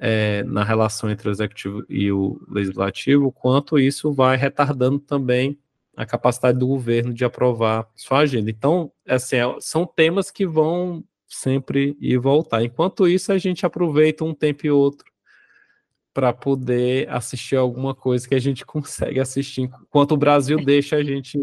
[0.00, 5.58] É, na relação entre o executivo e o legislativo, quanto isso vai retardando também
[5.94, 8.50] a capacidade do governo de aprovar sua agenda.
[8.50, 12.64] Então, assim, é, são temas que vão sempre ir e voltar.
[12.64, 15.04] Enquanto isso, a gente aproveita um tempo e outro
[16.14, 21.04] para poder assistir alguma coisa que a gente consegue assistir, enquanto o Brasil deixa a
[21.04, 21.38] gente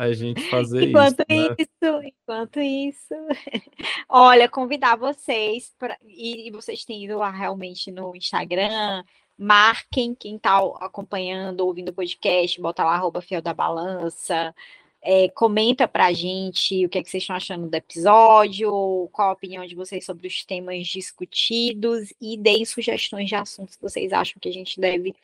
[0.00, 1.28] a gente fazer enquanto isso.
[1.28, 1.66] Enquanto né?
[1.68, 3.14] isso, enquanto isso.
[4.08, 9.04] Olha, convidar vocês para e vocês têm ido lá realmente no Instagram,
[9.36, 14.54] marquem quem está acompanhando, ouvindo o podcast, bota lá arroba fiel da balança.
[15.02, 19.32] É, comenta pra gente o que, é que vocês estão achando do episódio, qual a
[19.32, 24.38] opinião de vocês sobre os temas discutidos e deem sugestões de assuntos que vocês acham
[24.40, 25.14] que a gente deve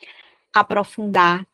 [0.52, 1.46] aprofundar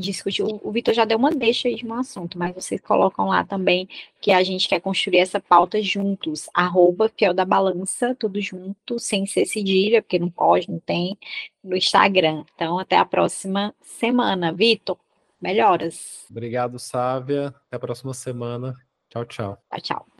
[0.00, 0.42] discutir.
[0.42, 3.88] O, Vitor já deu uma deixa aí de um assunto, mas vocês colocam lá também
[4.20, 6.48] que a gente quer construir essa pauta juntos.
[6.54, 11.16] Arroba Fiel da Balança, tudo junto, sem ser cedilha, porque não pode, não tem,
[11.62, 12.44] no Instagram.
[12.54, 14.52] Então, até a próxima semana.
[14.52, 14.98] Vitor,
[15.40, 16.26] melhoras.
[16.30, 17.48] Obrigado, Sávia.
[17.66, 18.76] Até a próxima semana.
[19.08, 19.58] Tchau, tchau.
[19.70, 20.10] Tchau, tchau.